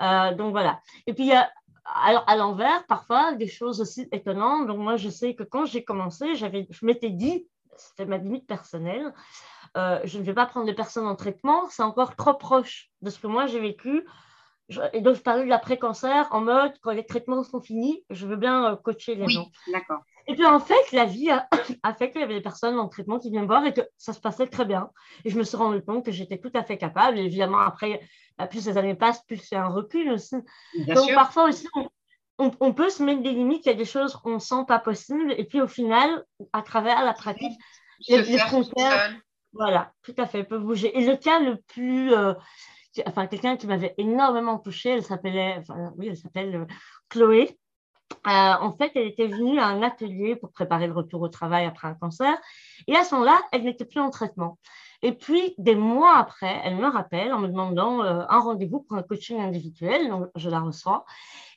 Euh, 0.00 0.34
donc 0.34 0.52
voilà. 0.52 0.80
Et 1.06 1.14
puis 1.14 1.32
alors 1.84 2.24
à 2.26 2.36
l'envers, 2.36 2.86
parfois 2.86 3.34
des 3.34 3.46
choses 3.46 3.80
aussi 3.80 4.08
étonnantes. 4.12 4.66
Donc 4.66 4.78
moi, 4.78 4.96
je 4.96 5.08
sais 5.08 5.34
que 5.34 5.42
quand 5.42 5.66
j'ai 5.66 5.84
commencé, 5.84 6.34
j'avais, 6.34 6.66
je 6.70 6.86
m'étais 6.86 7.10
dit, 7.10 7.46
c'était 7.76 8.06
ma 8.06 8.18
limite 8.18 8.46
personnelle, 8.46 9.12
euh, 9.76 10.00
je 10.04 10.18
ne 10.18 10.22
vais 10.22 10.34
pas 10.34 10.46
prendre 10.46 10.66
de 10.66 10.72
personnes 10.72 11.06
en 11.06 11.16
traitement, 11.16 11.68
c'est 11.68 11.82
encore 11.82 12.16
trop 12.16 12.34
proche 12.34 12.90
de 13.02 13.10
ce 13.10 13.18
que 13.18 13.26
moi 13.26 13.46
j'ai 13.46 13.60
vécu. 13.60 14.06
et 14.92 15.00
donc, 15.00 15.16
je 15.16 15.20
parlais 15.20 15.44
de 15.44 15.48
l'après-cancer 15.48 16.28
en 16.30 16.40
mode, 16.40 16.72
quand 16.80 16.92
les 16.92 17.04
traitements 17.04 17.42
sont 17.42 17.60
finis, 17.60 18.04
je 18.10 18.26
veux 18.26 18.36
bien 18.36 18.72
euh, 18.72 18.76
coacher 18.76 19.14
les 19.14 19.26
oui, 19.26 19.32
gens. 19.32 19.48
D'accord. 19.72 20.00
Et 20.26 20.34
puis 20.34 20.46
en 20.46 20.60
fait, 20.60 20.92
la 20.92 21.04
vie 21.04 21.30
a, 21.30 21.48
fait 21.98 22.10
qu'il 22.10 22.20
y 22.20 22.24
avait 22.24 22.34
des 22.34 22.40
personnes 22.40 22.78
en 22.78 22.88
traitement 22.88 23.18
qui 23.18 23.30
viennent 23.30 23.42
me 23.42 23.46
voir 23.46 23.66
et 23.66 23.74
que 23.74 23.82
ça 23.98 24.12
se 24.12 24.20
passait 24.20 24.46
très 24.46 24.64
bien. 24.64 24.90
Et 25.24 25.30
je 25.30 25.38
me 25.38 25.42
suis 25.42 25.56
rendu 25.56 25.82
compte 25.82 26.04
que 26.04 26.12
j'étais 26.12 26.38
tout 26.38 26.52
à 26.54 26.62
fait 26.62 26.78
capable. 26.78 27.18
Et 27.18 27.24
évidemment, 27.24 27.58
après, 27.58 28.00
bah, 28.38 28.46
plus 28.46 28.66
les 28.66 28.78
années 28.78 28.94
passent, 28.94 29.22
plus 29.26 29.36
c'est 29.36 29.56
un 29.56 29.68
recul 29.68 30.10
aussi. 30.10 30.36
Donc 30.86 31.12
parfois 31.14 31.48
aussi, 31.48 31.68
on, 32.38 32.72
peut 32.72 32.90
se 32.90 33.02
mettre 33.02 33.22
des 33.22 33.32
limites. 33.32 33.66
Il 33.66 33.68
y 33.68 33.72
a 33.72 33.76
des 33.76 33.84
choses 33.84 34.16
qu'on 34.16 34.34
ne 34.34 34.38
sent 34.38 34.64
pas 34.66 34.78
possibles. 34.78 35.34
Et 35.36 35.44
puis 35.44 35.60
au 35.60 35.68
final, 35.68 36.24
à 36.52 36.62
travers 36.62 37.04
la 37.04 37.12
pratique, 37.12 37.52
les, 38.08 38.38
frontières, 38.38 39.14
voilà, 39.54 39.92
tout 40.02 40.14
à 40.18 40.26
fait, 40.26 40.44
peuvent 40.44 40.62
bouger. 40.62 40.96
Et 40.98 41.06
le 41.06 41.16
cas 41.16 41.38
le 41.40 41.56
plus, 41.68 42.12
euh, 42.12 42.34
enfin 43.06 43.26
quelqu'un 43.26 43.56
qui 43.56 43.66
m'avait 43.66 43.94
énormément 43.98 44.58
touchée, 44.58 44.90
elle 44.90 45.04
s'appelait, 45.04 45.56
enfin, 45.58 45.92
oui, 45.96 46.08
elle 46.08 46.16
s'appelle 46.16 46.54
euh, 46.56 46.66
Chloé. 47.08 47.58
Euh, 48.26 48.30
en 48.30 48.72
fait, 48.72 48.92
elle 48.94 49.06
était 49.06 49.28
venue 49.28 49.58
à 49.58 49.66
un 49.66 49.82
atelier 49.82 50.36
pour 50.36 50.52
préparer 50.52 50.86
le 50.86 50.92
retour 50.92 51.22
au 51.22 51.28
travail 51.28 51.66
après 51.66 51.88
un 51.88 51.94
cancer. 51.94 52.36
Et 52.86 52.96
à 52.96 53.04
ce 53.04 53.14
moment-là, 53.14 53.40
elle 53.52 53.64
n'était 53.64 53.84
plus 53.84 54.00
en 54.00 54.10
traitement. 54.10 54.58
Et 55.04 55.12
puis, 55.12 55.54
des 55.58 55.76
mois 55.76 56.16
après, 56.16 56.60
elle 56.64 56.76
me 56.76 56.88
rappelle 56.88 57.32
en 57.32 57.38
me 57.38 57.46
demandant 57.46 58.02
euh, 58.02 58.22
un 58.28 58.40
rendez-vous 58.40 58.80
pour 58.80 58.96
un 58.96 59.02
coaching 59.02 59.40
individuel. 59.40 60.08
Donc, 60.08 60.28
je 60.34 60.48
la 60.48 60.60
reçois. 60.60 61.04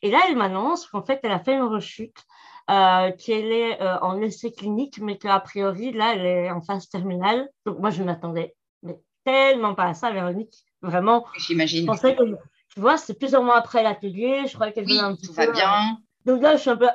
Et 0.01 0.11
là, 0.11 0.19
elle 0.27 0.35
m'annonce 0.35 0.85
qu'en 0.85 1.01
fait, 1.01 1.19
elle 1.23 1.31
a 1.31 1.39
fait 1.39 1.55
une 1.55 1.63
rechute, 1.63 2.23
euh, 2.69 3.11
qu'elle 3.13 3.51
est 3.51 3.81
en 3.81 4.21
essai 4.21 4.51
clinique, 4.51 4.99
mais 5.01 5.17
qu'a 5.17 5.39
priori, 5.39 5.93
là, 5.93 6.13
elle 6.13 6.25
est 6.25 6.51
en 6.51 6.61
phase 6.61 6.89
terminale. 6.89 7.49
Donc, 7.65 7.79
moi, 7.79 7.89
je 7.89 8.03
m'attendais 8.03 8.53
mais 8.83 8.99
tellement 9.23 9.75
pas 9.75 9.85
à 9.85 9.93
ça, 9.93 10.11
Véronique. 10.11 10.65
Vraiment. 10.81 11.25
J'imagine. 11.37 11.81
Je 11.81 11.85
pensais 11.85 12.15
que, 12.15 12.23
tu 12.23 12.79
vois, 12.79 12.97
c'est 12.97 13.17
plusieurs 13.17 13.43
mois 13.43 13.57
après 13.57 13.83
l'atelier. 13.83 14.43
Je 14.47 14.53
croyais 14.53 14.73
qu'elle 14.73 14.85
oui, 14.85 14.99
un 14.99 15.15
petit 15.15 15.27
tout 15.27 15.33
va 15.33 15.51
bien. 15.51 15.97
Donc 16.25 16.41
là, 16.41 16.55
je 16.55 16.61
suis 16.61 16.69
un 16.69 16.77
peu. 16.77 16.87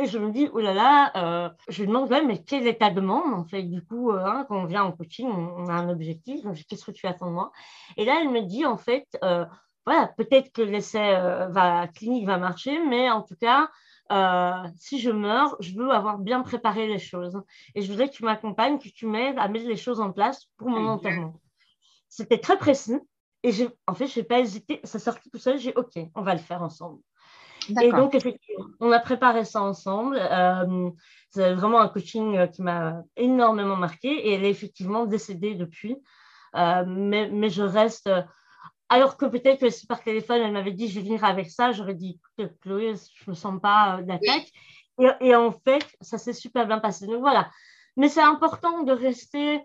Et 0.00 0.06
je 0.06 0.18
me 0.18 0.32
dis, 0.32 0.48
oh 0.54 0.60
là 0.60 0.72
là, 0.72 1.12
euh, 1.16 1.50
je 1.68 1.82
lui 1.82 1.88
demande, 1.88 2.08
mais 2.26 2.42
quelle 2.42 2.66
est 2.66 2.78
ta 2.78 2.90
demande 2.90 3.34
En 3.34 3.44
fait, 3.44 3.62
du 3.64 3.84
coup, 3.84 4.12
euh, 4.12 4.24
hein, 4.24 4.46
quand 4.48 4.56
on 4.56 4.64
vient 4.64 4.84
en 4.84 4.92
coaching, 4.92 5.28
on, 5.28 5.68
a 5.68 5.74
un 5.74 5.90
objectif. 5.90 6.42
Donc, 6.42 6.56
qu'est-ce 6.56 6.86
que 6.86 6.90
tu 6.90 7.06
attends 7.06 7.26
de 7.26 7.32
moi? 7.32 7.52
Et 7.98 8.06
là, 8.06 8.18
elle 8.22 8.30
me 8.30 8.40
dit, 8.40 8.64
en 8.64 8.78
fait, 8.78 9.06
euh, 9.22 9.44
voilà, 9.84 10.06
peut-être 10.16 10.52
que 10.52 10.62
l'essai 10.62 11.12
va, 11.50 11.86
clinique 11.88 12.24
va 12.24 12.38
marcher, 12.38 12.78
mais 12.86 13.10
en 13.10 13.22
tout 13.22 13.36
cas, 13.36 13.68
si 14.76 14.98
je 15.00 15.10
meurs, 15.10 15.56
je 15.60 15.74
veux 15.74 15.90
avoir 15.90 16.18
bien 16.18 16.40
préparé 16.40 16.86
les 16.86 16.98
choses. 16.98 17.42
Et 17.74 17.82
je 17.82 17.90
voudrais 17.90 18.08
que 18.08 18.14
tu 18.14 18.24
m'accompagnes, 18.24 18.78
que 18.78 18.88
tu 18.88 19.06
m'aides 19.06 19.38
à 19.38 19.48
mettre 19.48 19.66
les 19.66 19.76
choses 19.76 20.00
en 20.00 20.12
place 20.12 20.46
pour 20.56 20.70
mon 20.70 20.86
enterrement. 20.86 21.34
C'était 22.08 22.38
très 22.38 22.56
précis. 22.56 22.98
Et 23.42 23.52
en 23.86 23.94
fait, 23.94 24.06
je 24.06 24.20
n'ai 24.20 24.24
pas 24.24 24.40
hésité. 24.40 24.80
Ça 24.84 24.98
sortit 24.98 25.30
tout 25.30 25.38
seul. 25.38 25.58
J'ai 25.58 25.74
OK, 25.74 25.98
on 26.14 26.22
va 26.22 26.34
le 26.34 26.40
faire 26.40 26.62
ensemble. 26.62 27.00
Et 27.82 27.92
donc, 27.92 28.14
effectivement, 28.14 28.66
on 28.80 28.92
a 28.92 28.98
préparé 28.98 29.44
ça 29.44 29.62
ensemble. 29.62 30.18
Euh, 30.20 30.90
c'est 31.30 31.54
vraiment 31.54 31.80
un 31.80 31.88
coaching 31.88 32.36
euh, 32.36 32.46
qui 32.46 32.62
m'a 32.62 33.02
énormément 33.16 33.76
marqué 33.76 34.08
et 34.08 34.34
elle 34.34 34.44
est 34.44 34.50
effectivement 34.50 35.06
décédée 35.06 35.54
depuis. 35.54 35.96
Euh, 36.56 36.84
mais, 36.86 37.28
mais, 37.30 37.50
je 37.50 37.62
reste. 37.62 38.10
Alors 38.88 39.16
que 39.16 39.26
peut-être 39.26 39.60
que 39.60 39.70
si 39.70 39.86
par 39.86 40.02
téléphone, 40.02 40.40
elle 40.42 40.52
m'avait 40.52 40.72
dit 40.72 40.88
je 40.88 40.96
vais 40.96 41.06
venir 41.06 41.24
avec 41.24 41.48
ça, 41.48 41.70
j'aurais 41.70 41.94
dit 41.94 42.18
écoute, 42.38 42.52
Chloé, 42.60 42.94
je 43.14 43.24
ne 43.26 43.30
me 43.30 43.34
sens 43.34 43.60
pas 43.60 44.00
d'attaque. 44.02 44.50
Et, 44.98 45.08
et, 45.20 45.34
en 45.36 45.52
fait, 45.52 45.86
ça 46.00 46.18
s'est 46.18 46.32
super 46.32 46.66
bien 46.66 46.78
passé. 46.78 47.06
Donc 47.06 47.20
voilà. 47.20 47.50
Mais 47.96 48.08
c'est 48.08 48.22
important 48.22 48.82
de 48.82 48.92
rester 48.92 49.60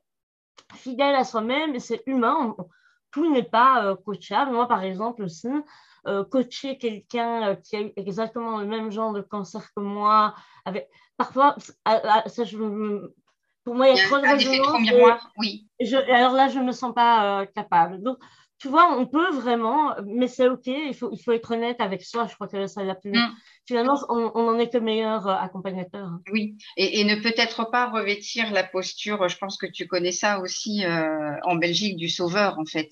fidèle 0.73 1.15
à 1.15 1.23
soi-même, 1.23 1.77
c'est 1.79 2.03
humain. 2.05 2.55
Tout 3.11 3.31
n'est 3.31 3.43
pas 3.43 3.95
coachable. 4.05 4.51
Moi, 4.51 4.67
par 4.67 4.83
exemple, 4.83 5.23
aussi, 5.23 5.47
coacher 6.29 6.77
quelqu'un 6.77 7.55
qui 7.57 7.75
a 7.75 7.81
eu 7.81 7.91
exactement 7.95 8.59
le 8.59 8.65
même 8.65 8.91
genre 8.91 9.13
de 9.13 9.21
cancer 9.21 9.61
que 9.75 9.81
moi, 9.81 10.35
avec... 10.65 10.87
parfois, 11.17 11.55
ça, 11.57 12.43
je, 12.43 12.57
pour 13.63 13.75
moi, 13.75 13.89
il 13.89 13.97
y 13.97 13.99
a, 13.99 14.05
trop 14.05 14.17
de 14.17 14.27
raisons. 14.27 15.17
oui. 15.37 15.67
alors 16.09 16.33
là, 16.33 16.47
je 16.49 16.59
ne 16.59 16.65
me 16.65 16.71
sens 16.71 16.93
pas 16.93 17.45
capable. 17.47 18.01
Donc, 18.03 18.17
tu 18.57 18.69
vois, 18.69 18.97
on 18.97 19.05
peut 19.05 19.31
vraiment, 19.31 19.95
mais 20.05 20.27
c'est 20.27 20.47
OK, 20.47 20.67
il 20.67 20.93
faut, 20.93 21.11
il 21.11 21.21
faut 21.21 21.33
être 21.33 21.51
honnête 21.51 21.81
avec 21.81 22.03
soi. 22.03 22.27
Je 22.27 22.35
crois 22.35 22.47
que 22.47 22.67
ça 22.67 22.83
l'a 22.83 22.95
plus. 22.95 23.11
Mm. 23.11 23.35
Finalement, 23.67 23.99
on, 24.09 24.31
on 24.33 24.47
en 24.47 24.59
est 24.59 24.71
que 24.71 24.77
meilleur 24.77 25.27
euh, 25.27 25.35
accompagnateur. 25.35 26.09
Oui, 26.31 26.55
et, 26.77 27.03
ne 27.03 27.15
peut-être 27.21 27.69
pas 27.69 27.89
revêtir 27.89 28.51
la 28.51 28.63
posture, 28.63 29.27
je 29.27 29.37
pense 29.37 29.57
que 29.57 29.65
tu 29.65 29.87
connais 29.87 30.13
ça 30.13 30.39
aussi 30.39 30.85
euh, 30.85 31.35
en 31.43 31.55
Belgique, 31.55 31.97
du 31.97 32.07
sauveur, 32.07 32.57
en 32.57 32.65
fait. 32.65 32.89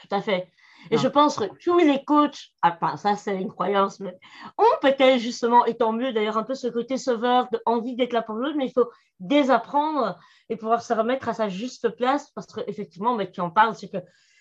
Tout 0.00 0.14
à 0.14 0.22
fait. 0.22 0.48
Et 0.90 0.98
je 0.98 1.08
pense 1.08 1.36
que 1.36 1.44
tous 1.62 1.78
les 1.78 2.04
coachs, 2.04 2.50
enfin, 2.62 2.96
ça 2.96 3.16
c'est 3.16 3.40
une 3.40 3.50
croyance, 3.50 4.00
mais 4.00 4.16
ont 4.58 4.64
peut-être 4.80 5.18
justement, 5.18 5.64
et 5.66 5.76
tant 5.76 5.92
mieux 5.92 6.12
d'ailleurs, 6.12 6.38
un 6.38 6.42
peu 6.42 6.54
ce 6.54 6.68
côté 6.68 6.96
sauveur, 6.96 7.48
de 7.52 7.60
envie 7.66 7.96
d'être 7.96 8.12
là 8.12 8.22
pour 8.22 8.36
l'autre, 8.36 8.56
mais 8.56 8.66
il 8.66 8.72
faut 8.72 8.90
désapprendre 9.18 10.18
et 10.48 10.56
pouvoir 10.56 10.82
se 10.82 10.92
remettre 10.92 11.28
à 11.28 11.34
sa 11.34 11.48
juste 11.48 11.88
place 11.90 12.30
parce 12.30 12.46
qu'effectivement, 12.46 13.14
mais 13.14 13.30
tu 13.30 13.40
en 13.40 13.50
parles, 13.50 13.74
c'est 13.74 13.88
que 13.88 13.98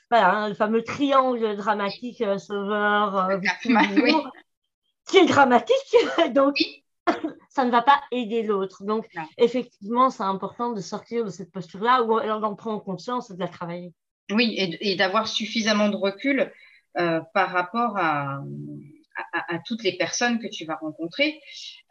voilà, 0.09 0.47
le 0.49 0.55
fameux 0.55 0.83
triangle 0.83 1.55
dramatique 1.55 2.21
euh, 2.21 2.37
sauveur, 2.37 3.29
euh, 3.29 3.39
qui 5.07 5.17
est 5.17 5.25
dramatique, 5.25 5.95
donc 6.33 6.55
ça 7.49 7.65
ne 7.65 7.71
va 7.71 7.81
pas 7.81 8.01
aider 8.11 8.43
l'autre. 8.43 8.83
Donc, 8.83 9.07
effectivement, 9.37 10.09
c'est 10.09 10.23
important 10.23 10.71
de 10.71 10.81
sortir 10.81 11.25
de 11.25 11.29
cette 11.29 11.51
posture-là 11.51 12.03
ou 12.03 12.19
d'en 12.39 12.55
prendre 12.55 12.83
conscience 12.83 13.29
et 13.29 13.35
de 13.35 13.39
la 13.39 13.47
travailler. 13.47 13.93
Oui, 14.31 14.55
et, 14.57 14.95
d'avoir 14.95 15.27
suffisamment 15.27 15.89
de 15.89 15.95
recul 15.95 16.51
euh, 16.97 17.19
par 17.33 17.51
rapport 17.51 17.97
à, 17.97 18.41
toutes 19.65 19.83
les 19.83 19.97
personnes 19.97 20.39
que 20.39 20.47
tu 20.47 20.63
vas 20.63 20.75
rencontrer. 20.75 21.41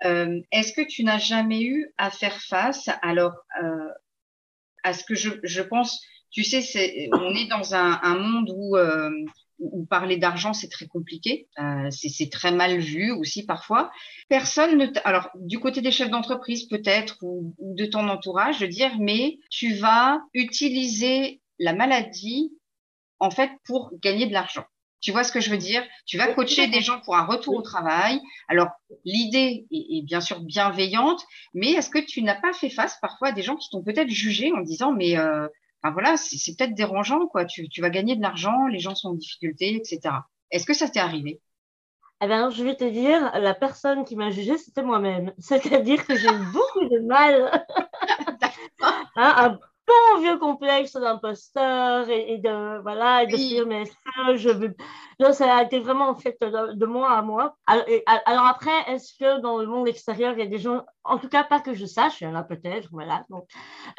Est-ce 0.02 0.72
que 0.72 0.80
tu 0.80 1.04
n'as 1.04 1.18
jamais 1.18 1.62
eu 1.62 1.92
à 1.98 2.10
faire 2.10 2.40
face 2.40 2.88
alors 3.02 3.34
à 4.82 4.92
ce 4.94 5.04
que 5.04 5.14
je, 5.14 5.60
pense 5.60 6.00
tu 6.30 6.44
sais, 6.44 7.08
on 7.12 7.34
est 7.34 7.46
dans 7.46 7.74
un, 7.74 8.18
monde 8.18 8.52
où, 8.54 8.76
euh, 8.76 9.10
parler 9.88 10.16
d'argent, 10.16 10.52
c'est 10.52 10.68
très 10.68 10.86
compliqué. 10.86 11.48
Euh, 11.58 11.90
c'est, 11.90 12.30
très 12.30 12.52
mal 12.52 12.78
vu 12.78 13.12
aussi 13.12 13.46
parfois. 13.46 13.90
Personne 14.28 14.76
ne... 14.76 14.86
Alors, 15.04 15.30
du 15.34 15.58
côté 15.58 15.80
des 15.80 15.90
chefs 15.90 16.10
d'entreprise 16.10 16.68
peut-être, 16.68 17.16
ou, 17.22 17.54
ou 17.58 17.74
de 17.74 17.86
ton 17.86 18.08
entourage, 18.08 18.60
de 18.60 18.66
dire, 18.66 18.92
mais 18.98 19.38
tu 19.50 19.74
vas 19.74 20.20
utiliser 20.34 21.40
la 21.58 21.72
maladie, 21.72 22.56
en 23.18 23.30
fait, 23.30 23.50
pour 23.64 23.90
gagner 24.00 24.26
de 24.26 24.32
l'argent. 24.32 24.64
Tu 25.00 25.12
vois 25.12 25.22
ce 25.22 25.30
que 25.30 25.40
je 25.40 25.50
veux 25.50 25.58
dire? 25.58 25.82
Tu 26.06 26.18
vas 26.18 26.32
coacher 26.34 26.66
des 26.66 26.80
gens 26.80 27.00
pour 27.00 27.16
un 27.16 27.24
retour 27.24 27.54
au 27.54 27.62
travail. 27.62 28.20
Alors, 28.48 28.68
l'idée 29.04 29.66
est, 29.70 29.98
est, 29.98 30.02
bien 30.02 30.20
sûr 30.20 30.40
bienveillante, 30.40 31.24
mais 31.54 31.70
est-ce 31.72 31.90
que 31.90 32.00
tu 32.00 32.22
n'as 32.22 32.40
pas 32.40 32.52
fait 32.52 32.70
face 32.70 32.98
parfois 33.00 33.28
à 33.28 33.32
des 33.32 33.42
gens 33.42 33.56
qui 33.56 33.70
t'ont 33.70 33.82
peut-être 33.82 34.10
jugé 34.10 34.52
en 34.52 34.60
disant, 34.60 34.92
mais 34.92 35.16
euh, 35.16 35.46
voilà, 35.84 36.16
c'est 36.16 36.56
peut-être 36.56 36.74
dérangeant, 36.74 37.26
quoi. 37.28 37.44
Tu, 37.44 37.68
tu 37.68 37.80
vas 37.80 37.90
gagner 37.90 38.16
de 38.16 38.22
l'argent, 38.22 38.66
les 38.66 38.80
gens 38.80 38.94
sont 38.94 39.10
en 39.10 39.14
difficulté, 39.14 39.76
etc. 39.76 40.14
Est-ce 40.50 40.66
que 40.66 40.74
ça 40.74 40.88
t'est 40.88 41.00
arrivé? 41.00 41.40
Eh 42.20 42.26
bien, 42.26 42.50
je 42.50 42.64
vais 42.64 42.74
te 42.74 42.84
dire, 42.84 43.30
la 43.38 43.54
personne 43.54 44.04
qui 44.04 44.16
m'a 44.16 44.30
jugée, 44.30 44.58
c'était 44.58 44.82
moi-même. 44.82 45.32
C'est-à-dire 45.38 46.04
que 46.04 46.16
j'ai 46.16 46.32
beaucoup 46.52 46.88
de 46.88 47.06
mal 47.06 47.64
hein, 49.16 49.58
bon 49.88 50.20
vieux 50.20 50.38
complexe 50.38 50.92
d'imposteur 50.92 52.08
et, 52.08 52.34
et, 52.34 52.38
de 52.38 52.80
voilà 52.82 53.26
de 53.26 53.34
dire 53.34 53.66
mais 53.66 53.84
ça 53.86 54.36
je 54.36 54.50
veux 54.50 54.76
là 55.18 55.32
ça 55.32 55.56
a 55.56 55.62
été 55.64 55.80
vraiment 55.80 56.10
en 56.10 56.14
fait 56.14 56.36
de, 56.40 56.86
moi 56.86 57.10
à 57.10 57.22
moi 57.22 57.56
alors, 57.66 58.46
après 58.46 58.78
est-ce 58.86 59.14
que 59.18 59.40
dans 59.40 59.58
le 59.58 59.66
monde 59.66 59.88
extérieur 59.88 60.34
il 60.34 60.40
y 60.40 60.42
a 60.42 60.46
des 60.46 60.58
gens 60.58 60.84
en 61.04 61.18
tout 61.18 61.28
cas 61.28 61.44
pas 61.44 61.60
que 61.60 61.74
je 61.74 61.86
sache 61.86 62.20
il 62.20 62.24
y 62.24 62.26
en 62.26 62.34
a 62.34 62.42
peut-être 62.42 62.88
voilà 62.92 63.24
donc 63.30 63.48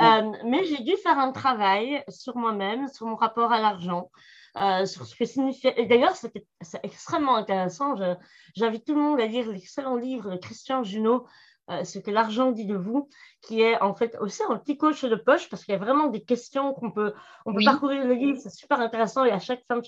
euh, 0.02 0.32
mais 0.45 0.63
j'ai 0.65 0.84
dû 0.84 0.95
faire 0.97 1.17
un 1.17 1.32
travail 1.32 2.04
sur 2.08 2.38
moi-même 2.38 2.88
sur 2.88 3.08
mon 3.08 3.15
rapport 3.15 3.52
à 3.52 3.60
l'argent 3.60 4.10
euh, 4.58 4.86
sur 4.86 5.06
ce 5.06 5.15
que 5.15 5.25
signifie. 5.25 5.69
Et 5.78 5.86
d'ailleurs, 5.86 6.15
c'est 6.15 6.34
extrêmement 6.82 7.36
intéressant. 7.36 7.95
J'invite 8.56 8.86
tout 8.86 8.95
le 8.95 9.02
monde 9.02 9.19
à 9.19 9.28
lire 9.28 9.47
l'excellent 9.47 9.95
livre 9.95 10.32
de 10.32 10.38
Christian 10.38 10.84
Junot, 10.84 11.28
euh, 11.69 11.84
ce 11.84 11.99
que 11.99 12.12
l'argent 12.12 12.51
dit 12.51 12.65
de 12.65 12.75
vous, 12.75 13.10
qui 13.41 13.62
est 13.62 13.79
en 13.82 13.93
fait 13.93 14.17
aussi 14.19 14.41
un 14.49 14.58
petit 14.58 14.77
coach 14.77 15.03
de 15.05 15.15
poche 15.15 15.49
parce 15.49 15.63
qu'il 15.63 15.73
y 15.73 15.75
a 15.75 15.79
vraiment 15.79 16.08
des 16.08 16.23
questions 16.23 16.73
qu'on 16.73 16.91
peut, 16.91 17.13
on 17.45 17.53
peut 17.53 17.63
parcourir 17.63 18.05
le 18.05 18.13
livre, 18.13 18.39
c'est 18.41 18.49
super 18.49 18.79
intéressant 18.79 19.23
et 19.23 19.32
à 19.32 19.39
chaque 19.39 19.63
femme, 19.67 19.82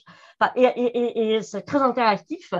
et, 0.56 0.64
et, 0.64 1.36
et, 1.36 1.42
c'est 1.42 1.64
très 1.64 1.82
interactif. 1.82 2.54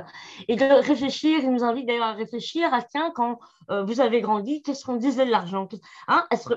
Et 0.48 0.56
de 0.56 0.66
réfléchir, 0.66 1.40
il 1.44 1.52
nous 1.52 1.64
invite 1.64 1.86
d'ailleurs 1.88 2.08
à 2.08 2.14
réfléchir 2.14 2.74
à 2.74 2.82
tiens, 2.82 3.12
quand 3.16 3.40
euh, 3.70 3.84
vous 3.84 4.02
avez 4.02 4.22
grandi, 4.22 4.62
qu'est-ce 4.64 4.86
qu'on 4.86 4.96
disait 4.96 5.26
de 5.26 5.32
l'argent? 5.32 5.68
Hein, 6.08 6.26
Est-ce 6.32 6.50
que 6.50 6.56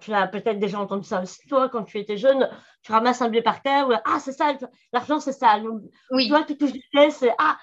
tu 0.00 0.12
as 0.12 0.26
peut-être 0.26 0.58
déjà 0.58 0.80
entendu 0.80 1.06
ça 1.06 1.22
aussi, 1.22 1.46
toi, 1.48 1.68
quand 1.68 1.84
tu 1.84 1.98
étais 1.98 2.16
jeune, 2.16 2.48
tu 2.82 2.92
ramasses 2.92 3.22
un 3.22 3.28
billet 3.28 3.42
par 3.42 3.62
terre, 3.62 3.88
ou, 3.88 3.92
ah, 3.92 4.18
c'est 4.20 4.32
ça, 4.32 4.52
l'argent, 4.92 5.20
c'est 5.20 5.32
ça. 5.32 5.60
oui. 6.10 6.28
Toi, 6.28 6.44
tu 6.44 6.54
disais, 6.54 7.10
c'est, 7.10 7.34
ah, 7.38 7.56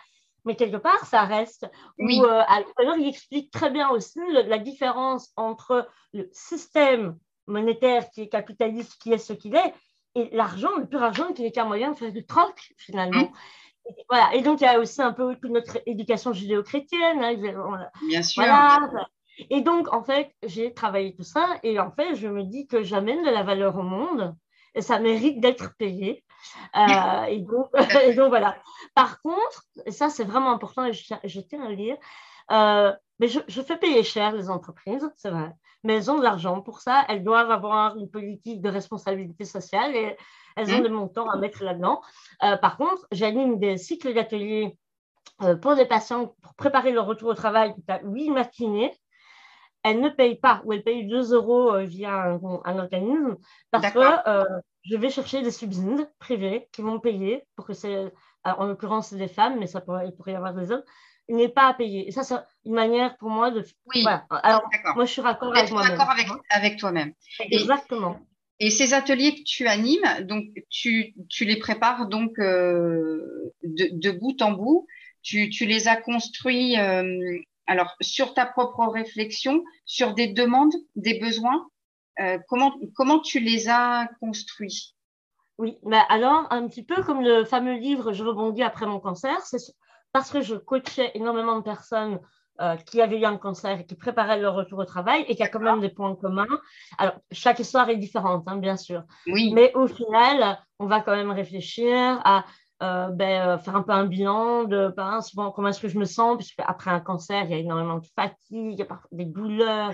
mais 0.45 0.55
quelque 0.55 0.77
part, 0.77 1.05
ça 1.05 1.23
reste. 1.23 1.69
Oui. 1.97 2.21
Euh, 2.23 2.41
alors, 2.77 2.97
il 2.97 3.07
explique 3.07 3.51
très 3.51 3.69
bien 3.69 3.89
aussi 3.89 4.19
la 4.31 4.57
différence 4.57 5.31
entre 5.35 5.87
le 6.13 6.29
système 6.31 7.17
monétaire 7.47 8.09
qui 8.11 8.21
est 8.21 8.29
capitaliste, 8.29 8.95
qui 9.01 9.11
est 9.13 9.17
ce 9.17 9.33
qu'il 9.33 9.55
est, 9.55 9.73
et 10.15 10.29
l'argent, 10.31 10.75
le 10.77 10.87
pur 10.87 11.03
argent 11.03 11.33
qui 11.33 11.43
n'est 11.43 11.51
qu'un 11.51 11.65
moyen 11.65 11.91
de 11.91 11.97
faire 11.97 12.11
du 12.11 12.25
troc, 12.25 12.73
finalement. 12.77 13.23
Mm. 13.23 13.33
Et, 13.87 14.05
voilà. 14.09 14.33
et 14.33 14.41
donc, 14.41 14.61
il 14.61 14.63
y 14.63 14.67
a 14.67 14.79
aussi 14.79 15.01
un 15.01 15.11
peu 15.11 15.35
notre 15.43 15.77
éducation 15.85 16.33
judéo-chrétienne. 16.33 17.23
Hein, 17.23 17.87
bien 18.07 18.23
sûr. 18.23 18.43
Et 19.49 19.61
donc, 19.61 19.93
en 19.93 20.03
fait, 20.03 20.31
j'ai 20.43 20.73
travaillé 20.73 21.13
tout 21.13 21.23
ça 21.23 21.59
et 21.63 21.79
en 21.79 21.91
fait, 21.91 22.15
je 22.15 22.27
me 22.27 22.43
dis 22.43 22.67
que 22.67 22.83
j'amène 22.83 23.23
de 23.23 23.29
la 23.29 23.43
valeur 23.43 23.75
au 23.75 23.83
monde 23.83 24.35
et 24.75 24.81
ça 24.81 24.99
mérite 24.99 25.39
d'être 25.39 25.75
payé. 25.77 26.23
Euh, 26.75 27.23
et, 27.29 27.41
donc, 27.41 28.29
voilà. 28.29 28.55
Par 28.93 29.21
contre, 29.21 29.63
et 29.85 29.91
ça 29.91 30.09
c'est 30.09 30.23
vraiment 30.23 30.51
important 30.51 30.85
et 30.85 30.93
je, 30.93 31.39
tiens 31.41 31.63
à 31.63 31.69
le 31.69 31.75
dire, 31.75 31.97
euh, 32.51 32.93
mais 33.19 33.27
je, 33.27 33.61
fais 33.61 33.77
payer 33.77 34.03
cher 34.03 34.33
les 34.33 34.49
entreprises, 34.49 35.09
c'est 35.17 35.29
vrai, 35.29 35.51
mais 35.83 35.95
elles 35.95 36.11
ont 36.11 36.17
de 36.17 36.23
l'argent 36.23 36.61
pour 36.61 36.81
ça, 36.81 37.05
elles 37.07 37.23
doivent 37.23 37.51
avoir 37.51 37.97
une 37.97 38.09
politique 38.09 38.61
de 38.61 38.69
responsabilité 38.69 39.45
sociale 39.45 39.95
et 39.95 40.17
elles 40.55 40.73
ont 40.73 40.79
mmh. 40.79 40.83
des 40.83 40.89
montants 40.89 41.29
à 41.29 41.37
mettre 41.37 41.63
là-dedans. 41.63 42.01
Euh, 42.43 42.57
par 42.57 42.77
contre, 42.77 43.05
j'anime 43.11 43.59
des 43.59 43.77
cycles 43.77 44.13
d'ateliers 44.13 44.77
pour 45.61 45.75
des 45.75 45.85
patients 45.85 46.33
pour 46.41 46.53
préparer 46.55 46.91
leur 46.91 47.05
retour 47.05 47.29
au 47.29 47.33
travail 47.33 47.73
à 47.89 47.99
8 48.03 48.29
matinées 48.29 48.93
elles 49.83 50.01
ne 50.01 50.09
payent 50.09 50.39
pas 50.39 50.61
ou 50.63 50.73
elles 50.73 50.81
payent 50.81 51.05
2 51.05 51.33
euros 51.33 51.77
via 51.83 52.15
un, 52.15 52.39
un 52.63 52.79
organisme 52.79 53.37
parce 53.69 53.91
que 53.91 53.99
je 54.89 54.95
vais 54.95 55.09
chercher 55.09 55.41
des 55.41 55.51
subsides 55.51 56.09
privés 56.19 56.67
qui 56.71 56.81
vont 56.81 56.99
payer 56.99 57.43
pour 57.55 57.65
que 57.65 57.73
c'est, 57.73 58.11
en 58.43 58.65
l'occurrence, 58.65 59.13
des 59.13 59.27
femmes, 59.27 59.59
mais 59.59 59.67
ça 59.67 59.81
pourrait, 59.81 60.07
il 60.07 60.15
pourrait 60.15 60.33
y 60.33 60.35
avoir 60.35 60.53
des 60.53 60.71
hommes, 60.71 60.83
il 61.27 61.35
n'est 61.35 61.49
pas 61.49 61.67
à 61.67 61.73
payer. 61.73 62.07
Et 62.07 62.11
ça, 62.11 62.23
c'est 62.23 62.35
une 62.65 62.73
manière 62.73 63.17
pour 63.17 63.29
moi 63.29 63.51
de. 63.51 63.65
Oui, 63.93 64.05
Alors, 64.29 64.63
moi, 64.95 65.05
je 65.05 65.11
suis 65.11 65.21
d'accord 65.21 65.55
avec 65.55 65.71
moi-même. 65.71 65.91
d'accord 65.91 66.11
avec, 66.11 66.27
avec 66.49 66.77
toi-même. 66.77 67.13
Exactement. 67.39 68.19
Et, 68.59 68.69
ces 68.69 68.93
ateliers 68.93 69.35
que 69.35 69.43
tu 69.43 69.67
animes, 69.67 70.07
donc 70.21 70.45
tu, 70.69 71.13
tu 71.29 71.45
les 71.45 71.57
prépares 71.57 72.07
donc 72.07 72.39
euh, 72.39 73.51
de, 73.63 73.89
de, 73.91 74.11
bout 74.11 74.41
en 74.41 74.51
bout. 74.51 74.87
Tu, 75.23 75.49
tu 75.49 75.65
les 75.65 75.87
as 75.87 75.97
construits 75.97 76.77
euh, 76.77 77.39
alors 77.67 77.95
sur 77.99 78.35
ta 78.35 78.45
propre 78.45 78.85
réflexion, 78.87 79.63
sur 79.85 80.13
des 80.13 80.27
demandes, 80.27 80.73
des 80.95 81.19
besoins? 81.19 81.67
Euh, 82.19 82.37
comment, 82.47 82.73
comment 82.95 83.19
tu 83.19 83.39
les 83.39 83.69
as 83.69 84.07
construits? 84.19 84.95
Oui, 85.57 85.77
mais 85.83 86.01
alors, 86.09 86.47
un 86.49 86.67
petit 86.67 86.83
peu 86.83 87.01
comme 87.03 87.21
le 87.21 87.45
fameux 87.45 87.75
livre 87.75 88.11
Je 88.11 88.23
rebondis 88.23 88.63
après 88.63 88.85
mon 88.85 88.99
cancer, 88.99 89.39
c'est 89.41 89.57
parce 90.11 90.31
que 90.31 90.41
je 90.41 90.55
coachais 90.55 91.11
énormément 91.13 91.57
de 91.57 91.63
personnes 91.63 92.19
euh, 92.61 92.77
qui 92.77 93.01
avaient 93.01 93.19
eu 93.19 93.25
un 93.25 93.37
cancer 93.37 93.81
et 93.81 93.85
qui 93.85 93.95
préparaient 93.95 94.39
leur 94.39 94.55
retour 94.55 94.79
au 94.79 94.85
travail 94.85 95.25
et 95.27 95.35
qui 95.35 95.43
a 95.43 95.49
quand 95.49 95.59
même 95.59 95.81
des 95.81 95.89
points 95.89 96.15
communs. 96.15 96.47
Alors, 96.97 97.15
chaque 97.31 97.59
histoire 97.59 97.89
est 97.89 97.97
différente, 97.97 98.45
hein, 98.47 98.57
bien 98.57 98.77
sûr. 98.77 99.03
Oui. 99.27 99.51
Mais 99.53 99.73
au 99.75 99.87
final, 99.87 100.57
on 100.79 100.85
va 100.85 101.01
quand 101.01 101.15
même 101.15 101.31
réfléchir 101.31 102.21
à 102.23 102.45
euh, 102.83 103.07
ben, 103.07 103.47
euh, 103.47 103.57
faire 103.57 103.75
un 103.77 103.83
peu 103.83 103.93
un 103.93 104.05
bilan 104.05 104.65
de 104.65 104.93
ben, 104.95 105.21
souvent, 105.21 105.51
comment 105.51 105.69
est-ce 105.69 105.79
que 105.79 105.87
je 105.87 105.97
me 105.97 106.05
sens, 106.05 106.35
puisque 106.35 106.59
après 106.59 106.91
un 106.91 106.99
cancer, 106.99 107.43
il 107.45 107.51
y 107.51 107.53
a 107.53 107.57
énormément 107.57 107.99
de 107.99 108.05
fatigue, 108.15 108.73
il 108.73 108.77
y 108.77 108.81
a 108.81 108.87
des 109.13 109.25
douleurs. 109.25 109.93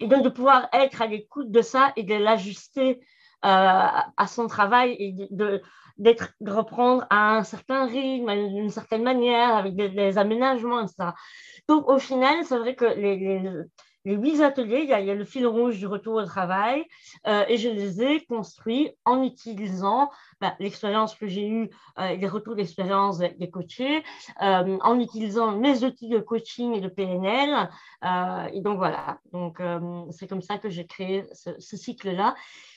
Et 0.00 0.06
donc, 0.06 0.22
de 0.22 0.28
pouvoir 0.28 0.68
être 0.74 1.00
à 1.00 1.06
l'écoute 1.06 1.50
de 1.50 1.62
ça 1.62 1.92
et 1.96 2.02
de 2.02 2.14
l'ajuster 2.14 3.00
euh, 3.44 3.86
à 4.16 4.26
son 4.26 4.48
travail 4.48 4.96
et 4.98 5.28
de, 5.30 5.62
d'être, 5.96 6.34
reprendre 6.46 7.06
à 7.08 7.36
un 7.36 7.42
certain 7.42 7.86
rythme, 7.86 8.30
d'une 8.34 8.68
certaine 8.68 9.02
manière, 9.02 9.56
avec 9.56 9.74
des, 9.74 10.18
aménagements, 10.18 10.80
etc. 10.80 11.12
Donc, 11.68 11.88
au 11.88 11.98
final, 11.98 12.44
c'est 12.44 12.58
vrai 12.58 12.74
que 12.74 12.84
les 12.84 13.42
huit 14.04 14.40
ateliers, 14.42 14.80
il 14.82 14.88
y, 14.88 14.92
a, 14.92 15.14
le 15.14 15.24
fil 15.24 15.46
rouge 15.46 15.78
du 15.78 15.86
retour 15.86 16.14
au 16.14 16.24
travail, 16.24 16.84
euh, 17.26 17.44
et 17.48 17.56
je 17.56 17.68
les 17.68 18.02
ai 18.02 18.24
construits 18.24 18.90
en 19.04 19.22
utilisant 19.22 20.10
bah, 20.40 20.54
l'expérience 20.58 21.14
que 21.14 21.26
j'ai 21.26 21.46
eue, 21.46 21.70
euh, 21.98 22.14
les 22.16 22.28
retours 22.28 22.56
d'expérience 22.56 23.18
des, 23.18 23.50
coachés, 23.50 24.02
euh, 24.42 24.78
en 24.80 24.98
utilisant 24.98 25.52
mes 25.52 25.84
outils 25.84 26.08
de 26.08 26.18
coaching 26.18 26.74
et 26.74 26.80
de 26.80 26.88
PNL. 26.88 27.68
et 28.52 28.60
donc 28.60 28.78
voilà, 28.78 29.18
donc 29.32 29.60
c'est 30.10 30.26
comme 30.26 30.42
ça 30.42 30.58
que 30.58 30.70
j'ai 30.70 30.86
créé 30.86 31.24
ce 31.32 31.76
cycle-là. 31.76 32.34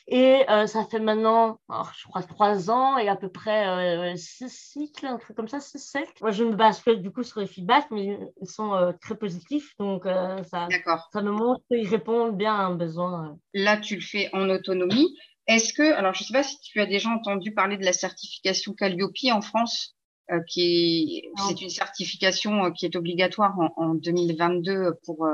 Et 0.07 0.43
euh, 0.49 0.67
ça 0.67 0.83
fait 0.85 0.99
maintenant, 0.99 1.59
je 1.69 2.07
crois, 2.07 2.23
trois 2.23 2.69
ans 2.69 2.97
et 2.97 3.07
à 3.07 3.15
peu 3.15 3.29
près 3.29 3.67
euh, 3.67 4.15
six 4.17 4.49
cycles, 4.49 5.05
un 5.05 5.17
truc 5.17 5.35
comme 5.37 5.47
ça, 5.47 5.61
six, 5.61 5.79
sept. 5.79 6.09
Moi, 6.19 6.31
je 6.31 6.43
me 6.43 6.55
base 6.55 6.83
du 6.83 7.09
coup 7.09 7.23
sur 7.23 7.39
les 7.39 7.47
feedbacks, 7.47 7.89
mais 7.89 8.19
ils 8.41 8.49
sont 8.49 8.73
euh, 8.73 8.91
très 9.01 9.15
positifs. 9.15 9.73
Donc, 9.79 10.03
ça, 10.03 10.67
ça 11.13 11.21
me 11.21 11.31
montre 11.31 11.61
qu'ils 11.71 11.87
répondent 11.87 12.37
bien 12.37 12.53
à 12.53 12.63
un 12.63 12.75
besoin. 12.75 13.37
Là, 13.53 13.77
tu 13.77 13.95
le 13.95 14.01
fais 14.01 14.29
en 14.33 14.49
autonomie. 14.49 15.15
Est-ce 15.47 15.73
que, 15.73 15.93
alors 15.93 16.13
je 16.13 16.23
ne 16.23 16.27
sais 16.27 16.33
pas 16.33 16.43
si 16.43 16.59
tu 16.59 16.79
as 16.79 16.85
déjà 16.85 17.09
entendu 17.09 17.53
parler 17.53 17.77
de 17.77 17.85
la 17.85 17.93
certification 17.93 18.73
Calliope 18.73 19.15
en 19.31 19.41
France, 19.41 19.95
qui 20.47 20.61
est, 20.61 21.31
c'est 21.47 21.61
une 21.61 21.69
certification 21.69 22.71
qui 22.71 22.85
est 22.85 22.95
obligatoire 22.95 23.53
en, 23.59 23.73
en 23.75 23.93
2022 23.93 24.95
pour 25.05 25.27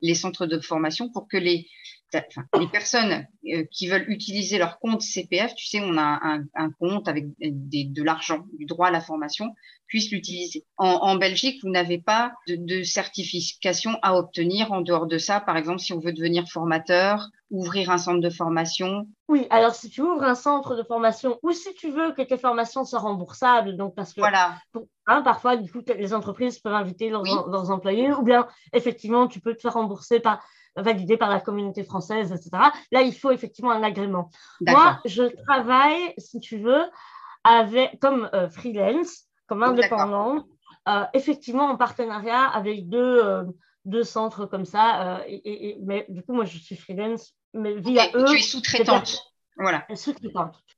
les 0.00 0.14
centres 0.14 0.46
de 0.46 0.60
formation 0.60 1.10
pour 1.10 1.26
que 1.26 1.36
les, 1.36 1.66
les 2.58 2.66
personnes 2.68 3.26
euh, 3.52 3.64
qui 3.70 3.88
veulent 3.88 4.08
utiliser 4.08 4.58
leur 4.58 4.78
compte 4.78 5.02
CPF, 5.02 5.54
tu 5.54 5.66
sais, 5.66 5.80
on 5.82 5.96
a 5.96 6.20
un, 6.22 6.44
un 6.54 6.70
compte 6.70 7.08
avec 7.08 7.26
des, 7.38 7.84
de 7.84 8.02
l'argent, 8.02 8.44
du 8.58 8.66
droit 8.66 8.88
à 8.88 8.90
la 8.90 9.00
formation, 9.00 9.54
puissent 9.86 10.10
l'utiliser. 10.10 10.64
En, 10.76 10.86
en, 10.86 11.16
Belgique, 11.16 11.60
vous 11.62 11.70
n'avez 11.70 11.98
pas 11.98 12.32
de, 12.46 12.56
de, 12.56 12.82
certification 12.82 13.98
à 14.02 14.14
obtenir 14.14 14.72
en 14.72 14.80
dehors 14.82 15.06
de 15.06 15.18
ça. 15.18 15.40
Par 15.40 15.56
exemple, 15.56 15.80
si 15.80 15.92
on 15.92 15.98
veut 15.98 16.12
devenir 16.12 16.46
formateur, 16.48 17.28
ouvrir 17.50 17.90
un 17.90 17.98
centre 17.98 18.20
de 18.20 18.30
formation. 18.30 19.06
Oui, 19.28 19.46
alors 19.50 19.74
si 19.74 19.88
tu 19.88 20.02
ouvres 20.02 20.22
un 20.22 20.34
centre 20.34 20.76
de 20.76 20.82
formation 20.82 21.38
ou 21.42 21.52
si 21.52 21.72
tu 21.74 21.90
veux 21.90 22.12
que 22.12 22.22
tes 22.22 22.36
formations 22.36 22.84
soient 22.84 23.00
remboursables, 23.00 23.76
donc 23.76 23.94
parce 23.94 24.12
que 24.12 24.20
voilà. 24.20 24.58
hein, 25.06 25.22
parfois, 25.22 25.56
du 25.56 25.70
coup, 25.72 25.80
les 25.96 26.12
entreprises 26.12 26.58
peuvent 26.58 26.74
inviter 26.74 27.08
leurs, 27.08 27.24
leurs 27.24 27.70
employés 27.70 28.12
ou 28.12 28.22
bien 28.22 28.46
effectivement, 28.72 29.26
tu 29.26 29.40
peux 29.40 29.54
te 29.54 29.62
faire 29.62 29.74
rembourser 29.74 30.20
par 30.20 30.42
validé 30.82 31.16
par 31.16 31.28
la 31.28 31.40
communauté 31.40 31.84
française, 31.84 32.32
etc. 32.32 32.50
Là, 32.92 33.02
il 33.02 33.14
faut 33.14 33.30
effectivement 33.30 33.70
un 33.70 33.82
agrément. 33.82 34.30
Moi, 34.60 34.98
je 35.04 35.24
travaille, 35.44 36.14
si 36.18 36.40
tu 36.40 36.58
veux, 36.58 36.84
avec, 37.44 37.98
comme 38.00 38.28
euh, 38.34 38.48
freelance, 38.50 39.24
comme 39.46 39.62
indépendant, 39.62 40.44
euh, 40.88 41.04
effectivement 41.14 41.64
en 41.64 41.76
partenariat 41.76 42.44
avec 42.44 42.88
deux, 42.88 43.24
euh, 43.24 43.44
deux 43.84 44.04
centres 44.04 44.46
comme 44.46 44.64
ça. 44.64 45.22
Et, 45.26 45.78
mais 45.82 46.06
du 46.08 46.22
coup, 46.22 46.32
moi, 46.32 46.44
je 46.44 46.58
suis 46.58 46.76
freelance, 46.76 47.34
mais 47.54 47.74
via 47.74 48.06
eux. 48.14 48.24
Tu 48.26 48.36
es 48.36 48.42
sous-traitante. 48.42 49.22
Voilà. 49.58 49.86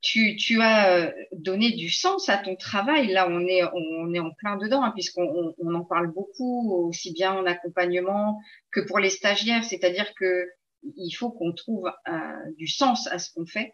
Tu, 0.01 0.35
tu, 0.35 0.59
as 0.59 0.97
euh, 0.97 1.11
donné 1.33 1.71
du 1.71 1.89
sens 1.89 2.29
à 2.29 2.37
ton 2.37 2.55
travail. 2.55 3.11
Là, 3.11 3.27
on 3.29 3.45
est, 3.45 3.61
on 3.63 4.13
est 4.13 4.19
en 4.19 4.31
plein 4.31 4.57
dedans, 4.57 4.83
hein, 4.83 4.91
puisqu'on 4.91 5.53
on, 5.59 5.75
en 5.75 5.85
parle 5.85 6.11
beaucoup, 6.11 6.87
aussi 6.87 7.13
bien 7.13 7.33
en 7.33 7.45
accompagnement 7.45 8.41
que 8.71 8.79
pour 8.79 8.97
les 8.97 9.11
stagiaires. 9.11 9.63
C'est-à-dire 9.63 10.13
que 10.15 10.49
il 10.97 11.11
faut 11.11 11.29
qu'on 11.29 11.53
trouve 11.53 11.91
euh, 12.07 12.11
du 12.57 12.67
sens 12.67 13.05
à 13.07 13.19
ce 13.19 13.31
qu'on 13.31 13.45
fait, 13.45 13.73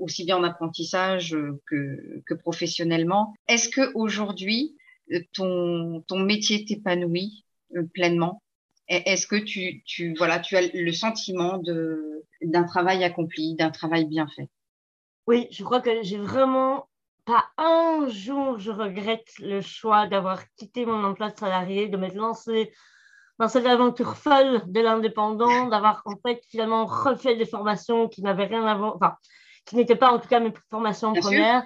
aussi 0.00 0.24
bien 0.24 0.38
en 0.38 0.42
apprentissage 0.42 1.36
que, 1.66 2.22
que 2.26 2.34
professionnellement. 2.34 3.32
Est-ce 3.46 3.68
que 3.68 3.92
aujourd'hui 3.94 4.76
ton, 5.34 6.02
ton 6.08 6.18
métier 6.18 6.64
t'épanouit 6.64 7.44
euh, 7.76 7.84
pleinement? 7.94 8.42
Est-ce 8.88 9.28
que 9.28 9.36
tu, 9.36 9.84
tu, 9.84 10.14
voilà, 10.18 10.40
tu 10.40 10.56
as 10.56 10.62
le 10.74 10.92
sentiment 10.92 11.58
de, 11.58 12.24
d'un 12.42 12.64
travail 12.64 13.04
accompli, 13.04 13.54
d'un 13.54 13.70
travail 13.70 14.06
bien 14.06 14.26
fait. 14.26 14.48
Oui, 15.26 15.48
je 15.50 15.62
crois 15.64 15.80
que 15.80 16.02
j'ai 16.02 16.18
vraiment 16.18 16.88
pas 17.24 17.44
un 17.56 18.08
jour 18.08 18.58
je 18.58 18.70
regrette 18.70 19.28
le 19.38 19.60
choix 19.60 20.06
d'avoir 20.06 20.42
quitté 20.56 20.84
mon 20.86 21.04
emploi 21.04 21.30
de 21.30 21.38
salarié, 21.38 21.88
de 21.88 21.96
m'être 21.96 22.16
lancé 22.16 22.72
dans 23.38 23.48
cette 23.48 23.66
aventure 23.66 24.16
folle 24.16 24.62
de 24.66 24.80
l'indépendant, 24.80 25.66
d'avoir 25.68 26.02
en 26.04 26.16
fait 26.16 26.42
finalement 26.48 26.86
refait 26.86 27.36
des 27.36 27.46
formations 27.46 28.08
qui 28.08 28.22
n'avaient 28.22 28.46
rien 28.46 28.66
à 28.66 28.74
voir, 28.74 28.96
enfin, 28.96 29.16
qui 29.64 29.76
n'étaient 29.76 29.96
pas 29.96 30.12
en 30.12 30.18
tout 30.18 30.28
cas 30.28 30.40
mes 30.40 30.52
formations 30.70 31.12
premières, 31.14 31.64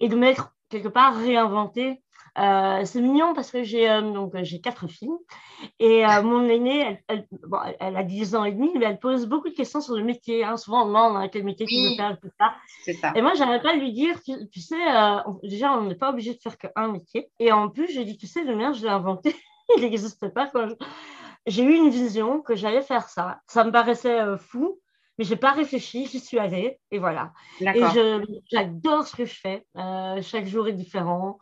et 0.00 0.08
de 0.08 0.16
m'être 0.16 0.54
quelque 0.68 0.88
part 0.88 1.16
réinventé 1.16 2.02
euh, 2.38 2.84
c'est 2.84 3.00
mignon 3.00 3.34
parce 3.34 3.50
que 3.50 3.62
j'ai 3.62 3.90
euh, 3.90 4.00
donc 4.00 4.32
j'ai 4.42 4.60
quatre 4.60 4.86
filles 4.86 5.10
et 5.78 6.06
euh, 6.06 6.22
mon 6.22 6.48
aînée, 6.48 7.00
elle, 7.08 7.26
elle, 7.80 7.96
a 7.96 8.02
10 8.02 8.34
ans 8.34 8.44
et 8.44 8.52
demi, 8.52 8.70
mais 8.76 8.86
elle 8.86 8.98
pose 8.98 9.26
beaucoup 9.26 9.48
de 9.48 9.54
questions 9.54 9.80
sur 9.80 9.94
le 9.94 10.04
métier. 10.04 10.44
Hein. 10.44 10.56
Souvent, 10.56 10.84
on 10.84 10.86
demande 10.86 11.16
hein, 11.16 11.28
quel 11.30 11.44
métier 11.44 11.66
tu 11.66 11.74
veux 11.74 11.96
faire, 11.96 12.18
tout 12.20 12.30
ça. 12.38 12.54
ça. 13.00 13.12
Et 13.14 13.22
moi, 13.22 13.34
j'arrête 13.34 13.62
pas 13.62 13.74
de 13.74 13.80
lui 13.80 13.92
dire, 13.92 14.16
tu, 14.22 14.60
sais, 14.60 14.76
déjà, 15.42 15.72
on 15.72 15.82
n'est 15.82 15.94
pas 15.94 16.10
obligé 16.10 16.34
de 16.34 16.40
faire 16.40 16.56
qu'un 16.56 16.88
métier. 16.88 17.30
Et 17.38 17.52
en 17.52 17.68
plus, 17.68 17.92
je 17.92 18.00
dis, 18.00 18.16
tu 18.16 18.26
sais, 18.26 18.44
le 18.44 18.56
mien, 18.56 18.72
je 18.72 18.82
l'ai 18.82 18.88
inventé. 18.88 19.34
Il 19.76 19.82
n'existe 19.82 20.28
pas. 20.32 20.46
Quand 20.48 20.68
J'ai 21.46 21.62
eu 21.62 21.74
une 21.74 21.90
vision 21.90 22.40
que 22.40 22.54
j'allais 22.54 22.82
faire 22.82 23.08
ça. 23.08 23.40
Ça 23.46 23.64
me 23.64 23.70
paraissait 23.70 24.20
fou 24.38 24.78
mais 25.18 25.24
je 25.24 25.34
n'ai 25.34 25.36
pas 25.36 25.52
réfléchi, 25.52 26.06
j'y 26.06 26.18
suis 26.18 26.38
allée 26.38 26.78
et 26.90 26.98
voilà. 26.98 27.34
Et 27.60 27.82
j'adore 28.50 29.06
ce 29.06 29.14
que 29.14 29.26
je 29.26 29.34
fais. 29.34 29.66
chaque 30.22 30.46
jour 30.46 30.66
est 30.66 30.72
différent. 30.72 31.38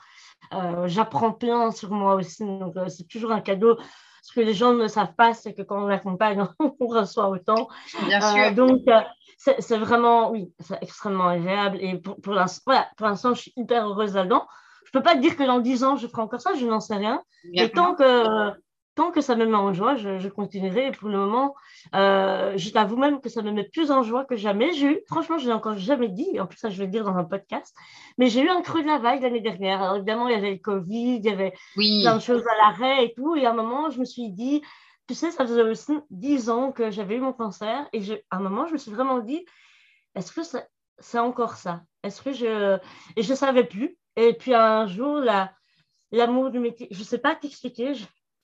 Euh, 0.55 0.89
j'apprends 0.89 1.33
plein 1.33 1.71
sur 1.71 1.91
moi 1.91 2.15
aussi, 2.15 2.45
donc 2.45 2.77
euh, 2.77 2.89
c'est 2.89 3.07
toujours 3.07 3.33
un 3.33 3.41
cadeau. 3.41 3.77
Ce 4.23 4.33
que 4.33 4.41
les 4.41 4.55
gens 4.55 4.75
ne 4.75 4.89
savent 4.89 5.15
pas, 5.15 5.35
c'est 5.35 5.55
que 5.55 5.63
quand 5.63 5.83
on 5.83 5.89
accompagne, 5.89 6.47
on 6.59 6.87
reçoit 6.87 7.29
autant. 7.29 7.69
Bien 8.07 8.21
sûr. 8.21 8.45
Euh, 8.45 8.51
donc, 8.53 8.81
c'est 9.37 9.77
vraiment, 9.77 10.31
oui, 10.31 10.53
c'est 10.59 10.79
extrêmement 10.83 11.29
agréable. 11.29 11.79
Et 11.81 11.97
pour, 11.99 12.21
pour 12.21 12.35
l'instant, 12.35 13.35
je 13.35 13.41
suis 13.41 13.53
hyper 13.57 13.87
heureuse 13.89 14.15
là-dedans. 14.15 14.47
Je 14.85 14.91
ne 14.97 15.01
peux 15.01 15.03
pas 15.03 15.15
te 15.15 15.21
dire 15.21 15.37
que 15.37 15.43
dans 15.43 15.61
10 15.61 15.85
ans, 15.85 15.97
je 15.97 16.07
ferai 16.07 16.23
encore 16.23 16.41
ça, 16.41 16.55
je 16.55 16.67
n'en 16.67 16.81
sais 16.81 16.97
rien. 16.97 17.23
Et 17.53 17.71
tant 17.71 17.95
que 17.95 18.51
tant 18.99 19.13
que 19.13 19.21
ça 19.21 19.37
me 19.37 19.47
met 19.47 19.55
en 19.55 19.73
joie, 19.73 19.95
je, 19.95 20.29
continuerai. 20.29 20.91
pour 20.91 21.09
le 21.09 21.19
moment, 21.19 21.55
euh, 21.95 22.55
je 22.57 22.71
t'avoue 22.71 22.97
même 22.97 23.21
que 23.21 23.29
ça 23.29 23.43
me 23.43 23.53
met 23.53 23.63
plus 23.63 23.93
en 23.93 24.03
joie 24.03 24.25
que 24.25 24.35
jamais. 24.35 24.73
J'ai 24.73 24.87
eu, 24.87 25.01
franchement, 25.07 25.39
je 25.39 25.47
l'ai 25.47 25.53
encore 25.53 25.79
jamais 25.79 26.09
dit, 26.09 26.41
en 26.41 26.47
plus, 26.47 26.59
ça, 26.59 26.69
je 26.69 26.79
vais 26.79 26.87
le 26.87 26.91
dire 26.91 27.05
dans 27.05 27.17
un 27.17 27.23
podcast, 27.23 27.77
mais 28.19 28.27
j'ai 28.27 28.41
eu 28.41 28.49
un 28.49 28.61
creux 28.61 28.83
de 28.83 28.89
la 28.89 28.99
vague 28.99 29.23
l'année 29.23 29.41
dernière. 29.41 29.81
Alors, 29.81 29.97
évidemment, 29.97 30.27
il 30.27 30.33
y 30.33 30.37
avait 30.37 30.51
le 30.51 30.59
Covid, 30.59 31.19
il 31.19 31.25
y 31.25 31.29
avait 31.29 31.55
plein 31.77 32.17
de 32.17 32.21
choses 32.21 32.43
à 32.49 32.57
l'arrêt 32.57 33.05
et 33.05 33.15
tout. 33.15 33.37
Et 33.37 33.47
à 33.47 33.53
un 33.53 33.55
moment, 33.55 33.89
je 33.89 34.01
me 34.01 34.05
suis 34.05 34.31
dit, 34.31 34.63
tu 35.07 35.15
sais, 35.15 35.31
ça 35.31 35.47
faisait 35.47 35.63
aussi 35.63 35.93
10 36.11 36.51
ans 36.51 36.73
que 36.73 36.91
j'avais 36.91 37.15
eu 37.15 37.21
mon 37.21 37.33
cancer. 37.33 37.89
Et 37.93 38.03
à 38.33 38.39
un 38.39 38.41
moment, 38.41 38.67
je 38.67 38.73
me 38.73 38.79
suis 38.79 38.91
vraiment 38.91 39.21
dit, 39.21 39.47
est-ce 40.17 40.33
que 40.33 40.41
c'est 40.99 41.19
encore 41.21 41.55
ça? 41.55 41.83
Est-ce 42.03 42.21
que 42.21 42.33
je. 42.33 42.79
Et 43.15 43.23
je 43.23 43.31
ne 43.31 43.37
savais 43.37 43.63
plus. 43.63 43.97
Et 44.17 44.33
puis 44.33 44.55
un 44.55 44.89
jour, 44.89 45.21
l'amour 46.11 46.51
du 46.51 46.59
métier, 46.59 46.89
je 46.91 46.99
ne 46.99 47.05
sais 47.05 47.19
pas 47.19 47.37
t'expliquer 47.37 47.95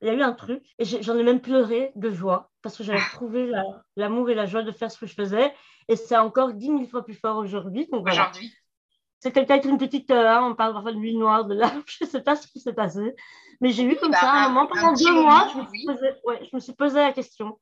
il 0.05 0.09
y 0.09 0.11
a 0.11 0.15
eu 0.15 0.23
un 0.23 0.35
truc, 0.35 0.63
et 0.79 0.85
j'en 0.85 1.17
ai 1.17 1.23
même 1.23 1.41
pleuré 1.41 1.91
de 1.97 2.11
joie, 2.11 2.51
parce 2.61 2.77
que 2.77 2.85
j'avais 2.85 3.01
ah. 3.01 3.15
trouvé 3.15 3.51
l'amour 3.97 4.29
et 4.29 4.35
la 4.35 4.45
joie 4.45 4.63
de 4.63 4.71
faire 4.71 4.91
ce 4.91 4.99
que 4.99 5.07
je 5.07 5.15
faisais, 5.15 5.53
et 5.89 5.97
c'est 5.97 6.17
encore 6.17 6.53
dix 6.53 6.71
mille 6.71 6.87
fois 6.87 7.05
plus 7.05 7.15
fort 7.15 7.39
aujourd'hui. 7.39 7.89
Aujourd'hui. 7.91 8.55
C'était 9.19 9.47
peut-être 9.47 9.67
une 9.67 9.79
petite, 9.79 10.11
euh, 10.11 10.29
hein, 10.29 10.51
on 10.51 10.55
parle 10.55 10.75
parfois 10.75 10.93
de 10.93 10.99
nuit 10.99 11.17
noire, 11.17 11.47
de 11.47 11.55
là, 11.55 11.73
je 11.87 12.05
ne 12.05 12.09
sais 12.09 12.21
pas 12.21 12.37
ce 12.37 12.47
qui 12.47 12.61
s'est 12.61 12.75
passé, 12.75 13.15
mais 13.63 13.71
j'ai 13.71 13.85
eu 13.85 13.97
comme 13.97 14.11
bah, 14.11 14.19
ça 14.21 14.31
un, 14.31 14.49
moment, 14.51 14.67
pendant 14.67 14.93
deux 14.93 15.23
mois, 15.23 15.49
je, 15.55 15.59
me 15.59 15.65
posé, 15.65 16.09
je 16.51 16.57
me, 16.57 16.61
suis 16.61 16.75
posé 16.75 16.99
la 16.99 17.13
question. 17.15 17.59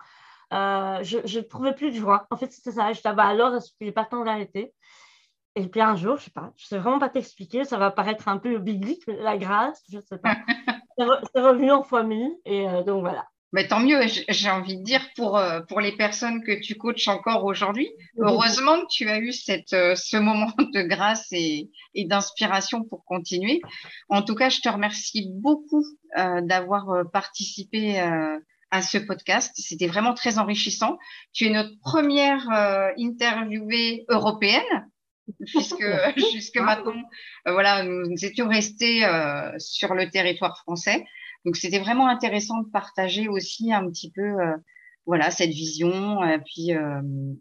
Euh, 0.52 0.98
je 1.04 1.18
ne 1.38 1.42
trouvais 1.44 1.74
plus 1.74 1.92
de 1.92 1.96
joie. 1.96 2.26
En 2.30 2.36
fait, 2.36 2.50
c'était 2.52 2.72
ça. 2.72 2.92
Je 2.92 2.98
disais, 2.98 3.14
bah, 3.14 3.26
alors, 3.26 3.54
est-ce 3.54 3.70
qu'il 3.78 3.86
n'est 3.86 3.92
pas 3.92 4.04
temps 4.04 4.24
d'arrêter? 4.24 4.74
Et 5.54 5.68
puis 5.68 5.80
un 5.80 5.94
jour, 5.94 6.16
je 6.16 6.24
sais 6.24 6.30
pas, 6.30 6.52
je 6.56 6.66
sais 6.66 6.78
vraiment 6.78 6.98
pas 6.98 7.10
t'expliquer, 7.10 7.64
ça 7.64 7.78
va 7.78 7.90
paraître 7.92 8.26
un 8.26 8.38
peu 8.38 8.58
biblique, 8.58 9.04
la 9.06 9.36
grâce, 9.36 9.82
je 9.92 10.00
sais 10.00 10.18
pas. 10.18 10.34
c'est 10.98 11.40
revenu 11.40 11.70
en 11.70 11.82
fois 11.82 12.02
mille, 12.02 12.32
et 12.44 12.68
euh, 12.68 12.82
donc 12.82 13.00
voilà. 13.00 13.26
Mais 13.54 13.68
tant 13.68 13.80
mieux, 13.80 14.00
j'ai 14.06 14.50
envie 14.50 14.78
de 14.78 14.82
dire 14.82 15.02
pour, 15.14 15.36
euh, 15.36 15.60
pour 15.60 15.82
les 15.82 15.92
personnes 15.92 16.42
que 16.42 16.58
tu 16.58 16.76
coaches 16.76 17.08
encore 17.08 17.44
aujourd'hui. 17.44 17.90
Heureusement 18.16 18.80
que 18.80 18.86
tu 18.90 19.10
as 19.10 19.18
eu 19.18 19.30
cette, 19.30 19.74
euh, 19.74 19.94
ce 19.94 20.16
moment 20.16 20.50
de 20.58 20.82
grâce 20.82 21.26
et, 21.32 21.70
et 21.94 22.06
d'inspiration 22.06 22.82
pour 22.82 23.04
continuer. 23.04 23.60
En 24.08 24.22
tout 24.22 24.34
cas, 24.34 24.48
je 24.48 24.60
te 24.60 24.70
remercie 24.70 25.28
beaucoup 25.34 25.84
d'avoir 26.16 27.10
participé 27.12 27.98
à 28.70 28.82
ce 28.82 28.96
podcast. 28.96 29.52
C'était 29.54 29.86
vraiment 29.86 30.14
très 30.14 30.38
enrichissant. 30.38 30.96
Tu 31.34 31.46
es 31.46 31.50
notre 31.50 31.78
première 31.82 32.48
interviewée 32.98 34.04
européenne 34.08 34.90
puisque 35.46 35.84
jusque 36.32 36.58
maintenant, 36.58 37.02
euh, 37.48 37.52
voilà, 37.52 37.82
nous, 37.82 38.24
étions 38.24 38.48
restés 38.48 39.04
euh, 39.04 39.52
sur 39.58 39.94
le 39.94 40.10
territoire 40.10 40.58
français. 40.58 41.04
Donc, 41.44 41.56
c'était 41.56 41.80
vraiment 41.80 42.08
intéressant 42.08 42.58
de 42.58 42.70
partager 42.70 43.28
aussi 43.28 43.72
un 43.72 43.88
petit 43.88 44.10
peu, 44.12 44.22
euh, 44.22 44.56
voilà, 45.06 45.30
cette 45.30 45.50
vision, 45.50 46.20
puis 46.44 46.70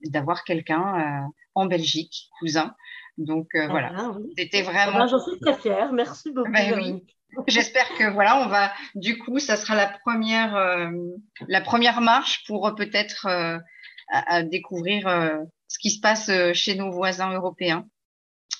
d'avoir 0.05 0.43
quelqu'un 0.43 1.29
en 1.53 1.67
Belgique, 1.67 2.29
cousin. 2.39 2.73
Donc, 3.19 3.49
voilà, 3.53 4.15
c'était 4.35 4.63
vraiment. 4.63 5.05
J'en 5.05 5.19
suis 5.19 5.39
très 5.39 5.55
fière. 5.55 5.93
Merci 5.93 6.31
beaucoup. 6.31 6.51
Ben 6.51 6.99
J'espère 7.47 7.87
que 7.97 8.11
voilà, 8.11 8.43
on 8.43 8.47
va 8.47 8.73
du 8.95 9.19
coup, 9.19 9.37
ça 9.37 9.55
sera 9.55 9.75
la 9.75 9.87
première, 9.87 10.89
la 11.47 11.61
première 11.61 12.01
marche 12.01 12.43
pour 12.47 12.73
peut-être 12.75 13.27
à, 14.11 14.41
découvrir 14.41 15.07
ce 15.71 15.79
qui 15.79 15.89
se 15.89 16.01
passe 16.01 16.29
chez 16.53 16.75
nos 16.75 16.91
voisins 16.91 17.31
européens. 17.31 17.87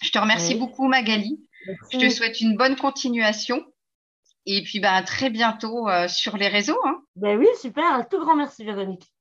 Je 0.02 0.12
te 0.12 0.18
remercie 0.18 0.56
beaucoup, 0.56 0.88
Magali. 0.88 1.46
Je 1.92 1.98
te 1.98 2.10
souhaite 2.10 2.40
une 2.40 2.56
bonne 2.56 2.78
continuation. 2.78 3.62
Et 4.46 4.64
puis, 4.64 4.80
bah, 4.80 4.94
à 4.94 5.04
très 5.04 5.30
bientôt 5.30 5.90
sur 6.08 6.38
les 6.38 6.48
réseaux. 6.48 6.80
Hein. 6.86 7.02
Ben 7.18 7.38
oui, 7.38 7.48
super. 7.60 7.84
Un 7.84 8.04
tout 8.04 8.20
grand 8.20 8.38
merci, 8.38 8.64
Véronique. 8.64 9.12